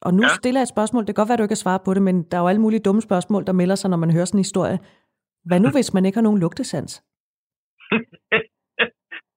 [0.02, 0.28] Og nu ja.
[0.28, 1.02] stiller jeg et spørgsmål.
[1.06, 2.60] Det kan godt være, du ikke kan svare på det, men der er jo alle
[2.60, 4.78] mulige dumme spørgsmål, der melder sig, når man hører sådan en historie.
[5.44, 7.02] Hvad nu, hvis man ikke har nogen lugtesans?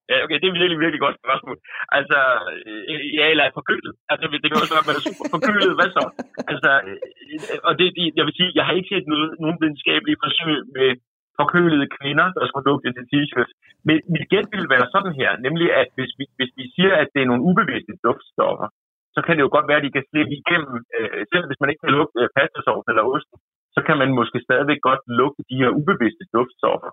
[0.10, 1.58] Ja, okay, det er virkelig, virkelig godt spørgsmål.
[1.98, 2.20] Altså,
[2.92, 3.94] øh, ja, eller er forkølet.
[4.12, 5.78] Altså, det kan også være, at man er super forkølet.
[5.78, 6.04] Hvad så?
[6.52, 7.86] Altså, øh, og det,
[8.18, 10.90] jeg vil sige, jeg har ikke set noget, nogen videnskabelige forsøg med
[11.40, 13.54] forkølede kvinder, der skulle lugte til t-shirts.
[13.88, 17.10] Men mit gæt ville være sådan her, nemlig at hvis vi, hvis vi siger, at
[17.14, 18.68] det er nogle ubevidste duftstoffer,
[19.16, 21.70] så kan det jo godt være, at de kan slippe igennem, øh, selv hvis man
[21.70, 23.30] ikke kan lugte øh, pastasovs eller ost,
[23.76, 26.92] så kan man måske stadigvæk godt lugte de her ubevidste duftstoffer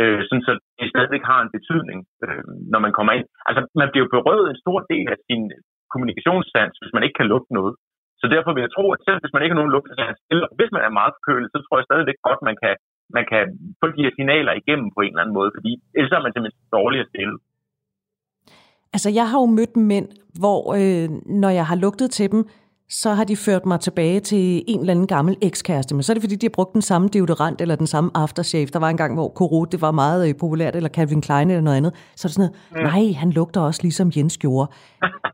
[0.00, 2.42] øh, sådan så det stadigvæk har en betydning, øh,
[2.72, 3.26] når man kommer ind.
[3.48, 5.42] Altså, man bliver jo berøvet en stor del af sin
[5.92, 7.74] kommunikationssans, hvis man ikke kan lugte noget.
[8.20, 10.70] Så derfor vil jeg tro, at selv hvis man ikke har nogen lugtesans, eller hvis
[10.74, 12.74] man er meget forkølet, så tror jeg stadigvæk godt, man kan,
[13.16, 13.42] man kan
[13.80, 16.74] få de her signaler igennem på en eller anden måde, fordi ellers er man simpelthen
[16.78, 17.38] dårligere stillet.
[18.94, 20.08] Altså, jeg har jo mødt mænd,
[20.42, 21.08] hvor øh,
[21.42, 22.42] når jeg har lugtet til dem,
[22.88, 25.94] så har de ført mig tilbage til en eller anden gammel ekskæreste.
[25.94, 28.66] Men så er det, fordi de har brugt den samme deodorant eller den samme aftershave.
[28.66, 31.60] Der var en gang, hvor Koro, det var meget øh, populært, eller Calvin Klein eller
[31.60, 31.92] noget andet.
[32.16, 34.72] Så er det sådan noget, nej, han lugter også ligesom Jens gjorde.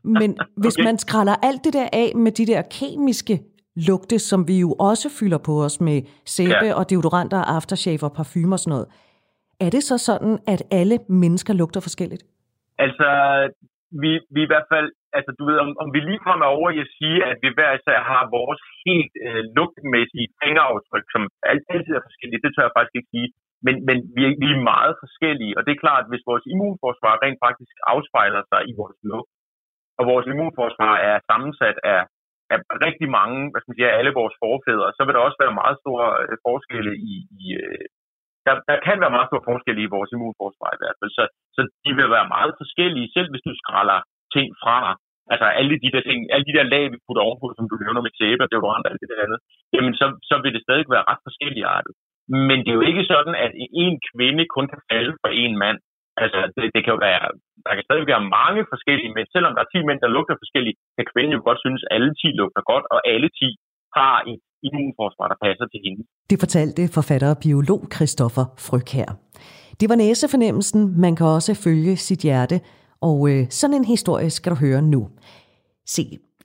[0.03, 0.83] Men hvis okay.
[0.83, 3.41] man skræller alt det der af med de der kemiske
[3.75, 6.73] lugte, som vi jo også fylder på os med sæbe ja.
[6.73, 8.87] og deodoranter, aftershave og parfumer og sådan noget.
[9.59, 12.23] Er det så sådan, at alle mennesker lugter forskelligt?
[12.79, 13.07] Altså,
[13.91, 16.77] vi, vi i hvert fald, altså du ved, om, om vi lige kommer over i
[16.85, 22.07] at sige, at vi hver især har vores helt øh, lugtmæssige fingeraftryk, som altid er
[22.07, 23.29] forskellige, det tør jeg faktisk ikke sige.
[23.65, 26.45] Men, men vi, er, vi er meget forskellige, og det er klart, at hvis vores
[26.53, 29.31] immunforsvar rent faktisk afspejler sig i vores lugt,
[29.99, 32.01] og vores immunforsvar er sammensat af,
[32.53, 32.57] af
[32.87, 35.77] rigtig mange, hvad skal man sige, alle vores forfædre, så vil der også være meget
[35.83, 37.85] store øh, forskelle i, i øh,
[38.45, 41.11] der, der kan være meget store forskel i vores immunforsvar i hvert fald.
[41.17, 41.23] Så,
[41.55, 43.99] så de vil være meget forskellige, selv hvis du skræller
[44.35, 44.77] ting fra.
[45.31, 48.01] Altså alle de der ting, alle de der lag, vi putter ovenpå, som du nævner
[48.05, 49.39] med sæbe og deodorant og alt det der andet,
[49.75, 51.93] jamen så, så vil det stadig være ret forskellige arter.
[52.47, 53.51] Men det er jo ikke sådan, at
[53.83, 55.79] en kvinde kun kan falde for en mand.
[56.23, 57.21] Altså, det, det kan jo være,
[57.65, 59.27] der kan stadig være mange forskellige mænd.
[59.35, 62.09] Selvom der er 10 mænd, der lugter forskelligt, kan kvinden jo godt synes, at alle
[62.21, 63.49] 10 lugter godt, og alle 10
[63.97, 66.01] har et immunforsvar, der passer til hende.
[66.31, 69.09] Det fortalte forfatter og biolog Christoffer Fryg her.
[69.79, 70.81] Det var næsefornemmelsen.
[71.05, 72.57] Man kan også følge sit hjerte.
[73.09, 75.01] Og øh, sådan en historie skal du høre nu.
[75.85, 76.03] Se,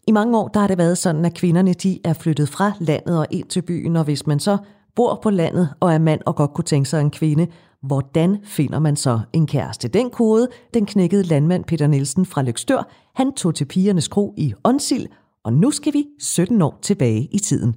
[0.08, 3.18] i mange år der har det været sådan, at kvinderne de er flyttet fra landet
[3.20, 4.56] og ind til byen, og hvis man så
[4.96, 7.46] bor på landet og er mand og godt kunne tænke sig en kvinde,
[7.82, 9.88] hvordan finder man så en kæreste?
[9.88, 12.82] Den kode, den knækkede landmand Peter Nielsen fra Lykstør,
[13.14, 15.06] han tog til pigernes kro i Onsild,
[15.44, 17.72] og nu skal vi 17 år tilbage i tiden.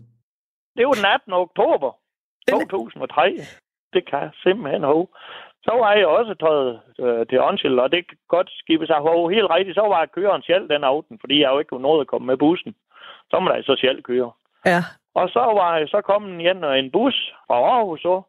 [0.77, 1.33] Det var den 18.
[1.33, 1.91] oktober
[2.49, 3.21] 2003.
[3.93, 5.13] Det kan jeg simpelthen huske.
[5.63, 9.49] Så var jeg også taget øh, til Onsild, og det godt skibe sig ho helt
[9.49, 9.75] rigtigt.
[9.75, 12.75] Så var køreren selv den aften, fordi jeg jo ikke nået at komme med bussen.
[13.31, 14.31] Så må jeg så selv køre.
[14.65, 14.81] Ja.
[15.15, 18.21] Og så var jeg så kommet igen en bus fra Aarhus, så,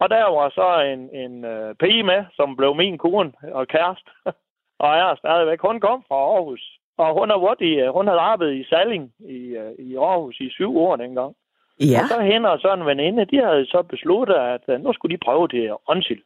[0.00, 4.10] og der var så en, en uh, pige med, som blev min kone og kæreste.
[4.84, 5.60] og jeg er stadigvæk.
[5.60, 6.78] Hun kom fra Aarhus.
[6.98, 10.78] Og hun, er i, hun havde arbejdet i Salling i, uh, i Aarhus i syv
[10.78, 11.34] år dengang.
[11.80, 12.00] Ja.
[12.02, 15.24] Og så hende og så en veninde, de havde så besluttet, at nu skulle de
[15.24, 16.22] prøve det Onsild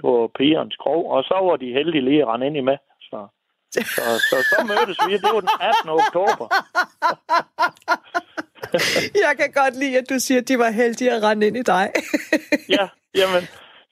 [0.00, 2.76] på pigernes krog, og så var de heldige lige at rende ind i med.
[3.00, 3.26] Så,
[3.70, 5.90] så, så, så mødtes vi, det var den 18.
[6.00, 6.46] oktober.
[9.26, 11.62] Jeg kan godt lide, at du siger, at de var heldige at rende ind i
[11.62, 11.86] dig.
[12.76, 12.84] ja,
[13.20, 13.42] jamen,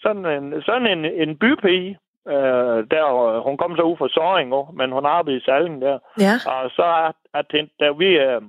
[0.04, 1.98] sådan en, sådan en, en bypige,
[2.28, 3.04] øh, der,
[3.46, 4.48] hun kom så ud fra Soring,
[4.78, 5.98] men hun arbejdede i Salgen der.
[6.26, 6.34] Ja.
[6.52, 8.42] Og så er, er tænkt, da vi, øh,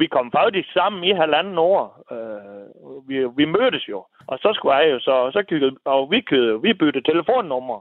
[0.00, 1.82] vi kom faktisk sammen i halvanden år.
[2.14, 4.04] Øh, vi, vi mødtes jo.
[4.26, 7.78] Og så skulle jeg jo så, så kiggede, og vi, kiggede, vi byttede telefonnummer.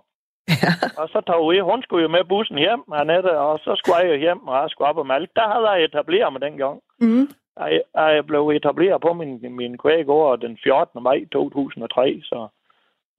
[0.63, 0.71] Ja.
[1.01, 4.09] Og så tog vi, hun skulle jo med bussen hjem, Annette, og så skulle jeg
[4.09, 5.31] jo hjem, og jeg skulle op og malke.
[5.35, 6.81] Der havde jeg etableret mig dengang.
[6.99, 7.27] Mm.
[7.59, 11.03] Jeg, jeg blev etableret på min, min kvægård den 14.
[11.03, 12.47] maj 2003, så,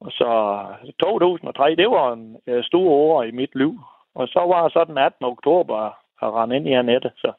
[0.00, 0.28] og så
[1.00, 3.80] 2003, det var en øh, stor år i mit liv.
[4.14, 5.26] Og så var så den 18.
[5.26, 5.76] oktober
[6.22, 7.32] at rende ind i Annette, så.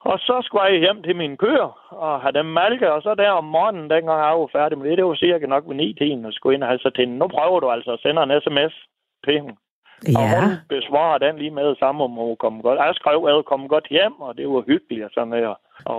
[0.00, 3.30] Og så skulle jeg hjem til mine køer og have dem malke, og så der
[3.30, 6.24] om morgenen, dengang jeg var færdig med det, det var cirka nok ved 9 tiden,
[6.24, 7.08] og skulle ind og have så til.
[7.08, 8.74] Nu prøver du altså at sende en sms
[9.24, 9.56] til hende.
[10.18, 10.40] Og Ja.
[10.40, 12.78] hun besvarer den lige med det samme, om hun kom godt.
[12.78, 15.46] Jeg skrev, at jeg kom godt hjem, og det var hyggeligt og sådan noget.
[15.46, 15.56] Og,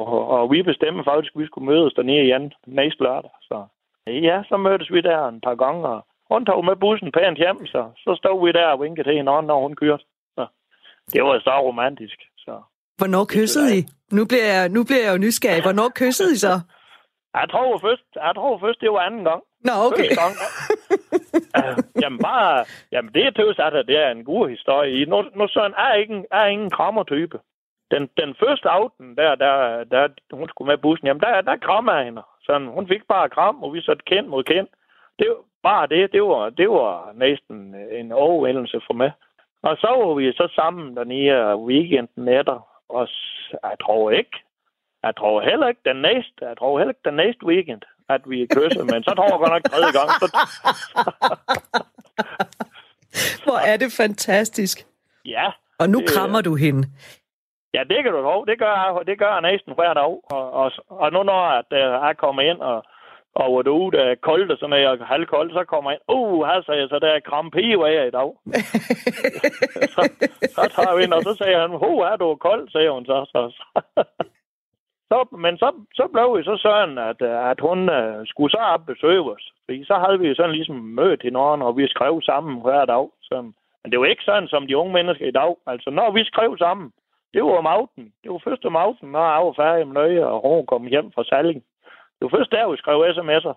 [0.07, 3.31] og, og vi bestemte faktisk, at vi skulle mødes dernede igen næste lørdag.
[3.41, 3.65] Så
[4.07, 7.65] ja, så mødtes vi der en par gange, og hun tog med bussen pænt hjem,
[7.65, 10.03] så, så stod vi der og vinkede til hinanden, når hun kørte.
[10.35, 10.47] Så
[11.13, 12.19] det var så romantisk.
[12.37, 12.61] Så
[12.97, 13.79] Hvornår kyssede I?
[14.11, 15.61] Nu bliver, jeg, nu bliver jeg jo nysgerrig.
[15.61, 16.55] Hvornår kyssede I så?
[17.39, 19.41] jeg tror først, jeg tror først, det var anden gang.
[19.67, 20.09] Nå, okay.
[20.09, 20.33] Første gang.
[21.59, 25.05] uh, jamen bare, jamen det er tøs, at det er en god historie.
[25.05, 27.39] Nu, nu sådan er ikke en, er ingen krammertype.
[27.91, 31.93] Den, den første aften, der, der, der, hun skulle med bussen, jamen der, der krammer
[31.95, 32.23] jeg hende.
[32.45, 34.71] Sådan, hun fik bare kram, og vi satte kendt mod kendt.
[35.19, 39.11] Det var bare det, det var, det var næsten en overvældelse for mig.
[39.63, 43.07] Og så var vi så sammen dernede weekenden efter, og
[43.63, 44.37] jeg tror ikke,
[45.03, 48.47] jeg tror heller ikke den næste, jeg tror heller ikke den næste weekend, at vi
[48.55, 50.09] kysser, men så tror jeg godt nok tredje gang.
[50.21, 50.27] Så,
[53.43, 54.77] Hvor er det fantastisk.
[55.25, 56.87] ja, Og nu Det- krammer du hende.
[57.73, 58.45] ja, det kan du tro.
[58.45, 60.03] Det gør jeg, det gør jeg næsten hver dag.
[60.35, 61.77] Og, og, og nu når at, uh,
[62.07, 62.83] jeg kommer ind, og,
[63.41, 65.99] og hvor er ude, der er koldt og sådan noget, og halvkoldt, så kommer jeg
[65.99, 66.17] ind.
[66.17, 68.29] Uh, her sagde jeg, så der er krampe af i dag.
[69.95, 70.01] så,
[70.55, 73.17] så tager vi ind, og så siger han, hu, er du kold, siger hun så.
[73.33, 73.63] så, så.
[75.09, 75.69] så men så,
[75.99, 77.21] så blev vi så sådan, at,
[77.51, 79.45] at hun uh, skulle så op besøge os.
[79.65, 83.07] Fordi så havde vi sådan ligesom mødt hinanden, og vi skrev sammen hver dag.
[83.21, 83.35] Så,
[83.81, 85.55] men det var ikke sådan, som de unge mennesker i dag.
[85.67, 86.91] Altså, når vi skrev sammen,
[87.33, 88.13] det var om aftenen.
[88.23, 91.11] Det var først om aftenen, når jeg var færdig med nøje, og hun kom hjem
[91.11, 91.63] fra salgen.
[92.17, 93.55] Det var først der, vi skrev sms'er.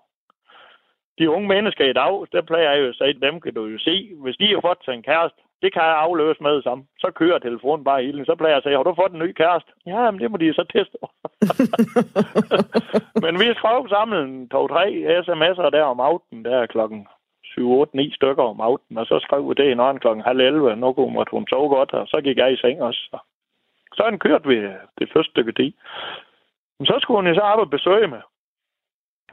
[1.19, 3.79] De unge mennesker i dag, der plejer jeg jo at sige, dem kan du jo
[3.79, 4.11] se.
[4.23, 6.87] Hvis de har fået sig en kæreste, det kan jeg afløse med sammen.
[6.99, 8.27] Så kører telefonen bare hele tiden.
[8.27, 9.71] Så plejer jeg at sige, har du fået en ny kæreste?
[9.87, 10.97] Ja, men det må de så teste.
[13.25, 14.85] men vi skrev sammen to-tre
[15.27, 17.09] sms'er der om aftenen, der klokken
[17.45, 20.77] 7, 8, 9 stykker om aftenen, og så skrev vi det hinanden klokken halv 11.
[20.77, 23.01] Nu kunne måtte hun sove godt, og så gik jeg i seng også.
[23.11, 23.19] Så
[23.95, 24.57] sådan kørte vi
[24.99, 25.73] det første stykke tid.
[26.79, 28.23] Men så skulle hun jo så op og besøge mig.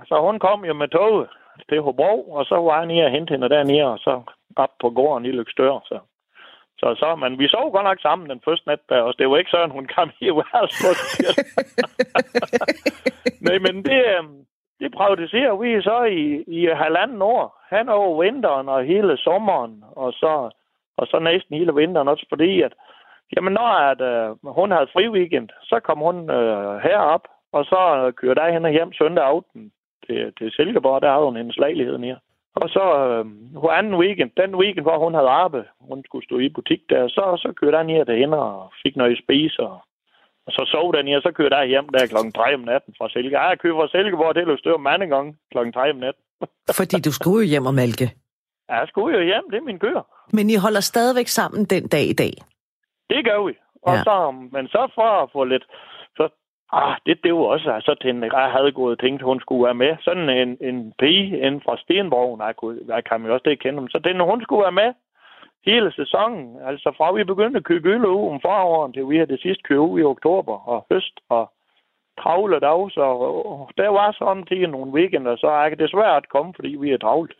[0.06, 1.28] Så hun kom jo med toget
[1.70, 4.22] til Hobro, og så var jeg nede og hente hende dernede, og så
[4.56, 5.80] op på gården i Lykstør.
[5.86, 6.00] Så.
[6.80, 9.18] Så, så, men vi sov godt nok sammen den første nat der også.
[9.20, 10.98] Det var ikke sådan, hun kom i værelset.
[13.45, 14.45] Nej, men det, øhm,
[14.80, 17.64] det praktiserer vi så i, i halvanden år.
[17.70, 20.50] Han over vinteren og hele sommeren, og så,
[20.98, 22.74] og så næsten hele vinteren også, fordi at,
[23.36, 28.12] jamen når at, øh, hun havde fri weekend, så kom hun øh, herop, og så
[28.18, 29.72] kørte jeg hende hjem søndag aften
[30.08, 32.20] til, til Silkeborg, der havde hun hendes lejlighed nede.
[32.55, 33.26] Og så øh,
[33.62, 37.08] på anden weekend, den weekend, hvor hun havde arbejde, hun skulle stå i butik der,
[37.08, 39.78] så, så kørte jeg ned til hende og fik noget at spise, og,
[40.47, 43.10] og så sov nede, og så kørte jeg hjem der klokken 3 om natten fra
[43.10, 43.49] Silkeborg.
[43.49, 46.24] Jeg kørte fra Silkeborg til Løstør mange gange klokken 3 om natten.
[46.80, 48.08] Fordi du skulle jo hjem og malke.
[48.70, 50.03] Ja, Jeg skulle jo hjem, det er min køer.
[50.38, 52.34] Men I holder stadigvæk sammen den dag i dag.
[53.10, 53.53] Det gør vi.
[53.88, 53.97] Og Ja.
[53.97, 54.03] ja.
[54.03, 54.16] så,
[54.55, 55.66] men så for at få lidt...
[56.72, 59.65] Ah, det, det var også altså, så tænkte jeg havde gået og tænkt, hun skulle
[59.65, 59.95] være med.
[60.01, 63.80] Sådan en, en pige inden fra Stenborg, jeg, kunne, jeg kan jo også det kende
[63.80, 63.89] dem.
[63.89, 64.93] Så den, hun skulle være med
[65.65, 66.57] hele sæsonen.
[66.70, 69.99] Altså fra vi begyndte at købe gylde om foråret, til vi havde det sidste købe
[69.99, 71.51] i oktober og høst og
[72.22, 72.91] travle dag.
[72.91, 73.05] Så
[73.78, 76.97] der var sådan til nogle weekender, så er det desværre at komme, fordi vi er
[76.97, 77.34] travlt.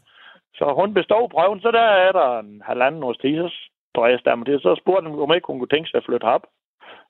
[0.58, 3.50] Så hun bestod prøven, så der er der en halvanden års tid,
[3.96, 4.62] så jeg det.
[4.62, 6.44] Så spurgte hun, om ikke hun kunne tænke sig at flytte op.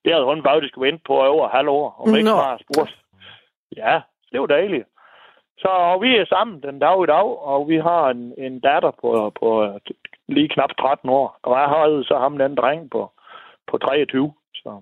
[0.03, 2.35] Det havde hun faktisk ventet på over halv år, om ikke Nå.
[2.35, 2.93] bare spurgt.
[3.75, 4.87] Ja, det var dejligt.
[5.57, 8.91] Så og vi er sammen den dag i dag, og vi har en, en datter
[9.01, 9.47] på, på
[10.27, 11.39] lige knap 13 år.
[11.43, 13.11] Og jeg har så ham den dreng på,
[13.71, 14.33] på 23.
[14.55, 14.81] Så.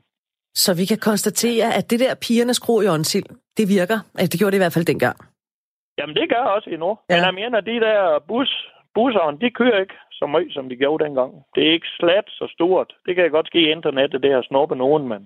[0.54, 4.00] Så vi kan konstatere, at det der pigernes gro i åndsild, det virker.
[4.18, 5.18] Altså, det gjorde det i hvert fald dengang.
[5.98, 6.98] Jamen, det gør også endnu.
[7.10, 7.16] Ja.
[7.16, 8.50] Men jeg mener, de der bus,
[8.94, 11.32] busserne, de kører ikke så meget, som de gjorde dengang.
[11.56, 12.90] Det er ikke slet så stort.
[13.06, 15.22] Det kan godt ske i internettet, det har snuppet nogen, men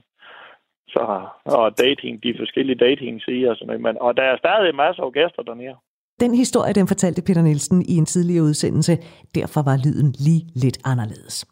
[0.94, 1.04] så,
[1.46, 3.82] og dating, de forskellige dating siger og sådan noget.
[3.82, 5.76] Men, og der er stadig masser af gæster dernede.
[6.20, 8.98] Den historie, den fortalte Peter Nielsen i en tidligere udsendelse.
[9.36, 11.46] Derfor var lyden lige lidt anderledes.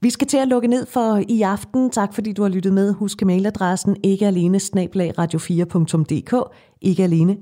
[0.00, 1.90] Vi skal til at lukke ned for i aften.
[1.90, 2.94] Tak fordi du har lyttet med.
[2.94, 6.34] Husk mailadressen ikke alene radio4.dk
[6.82, 7.32] ikke alene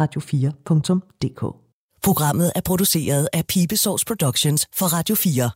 [0.00, 1.67] radio4.dk
[2.02, 5.50] Programmet er produceret af Pibesovs Productions for Radio 4.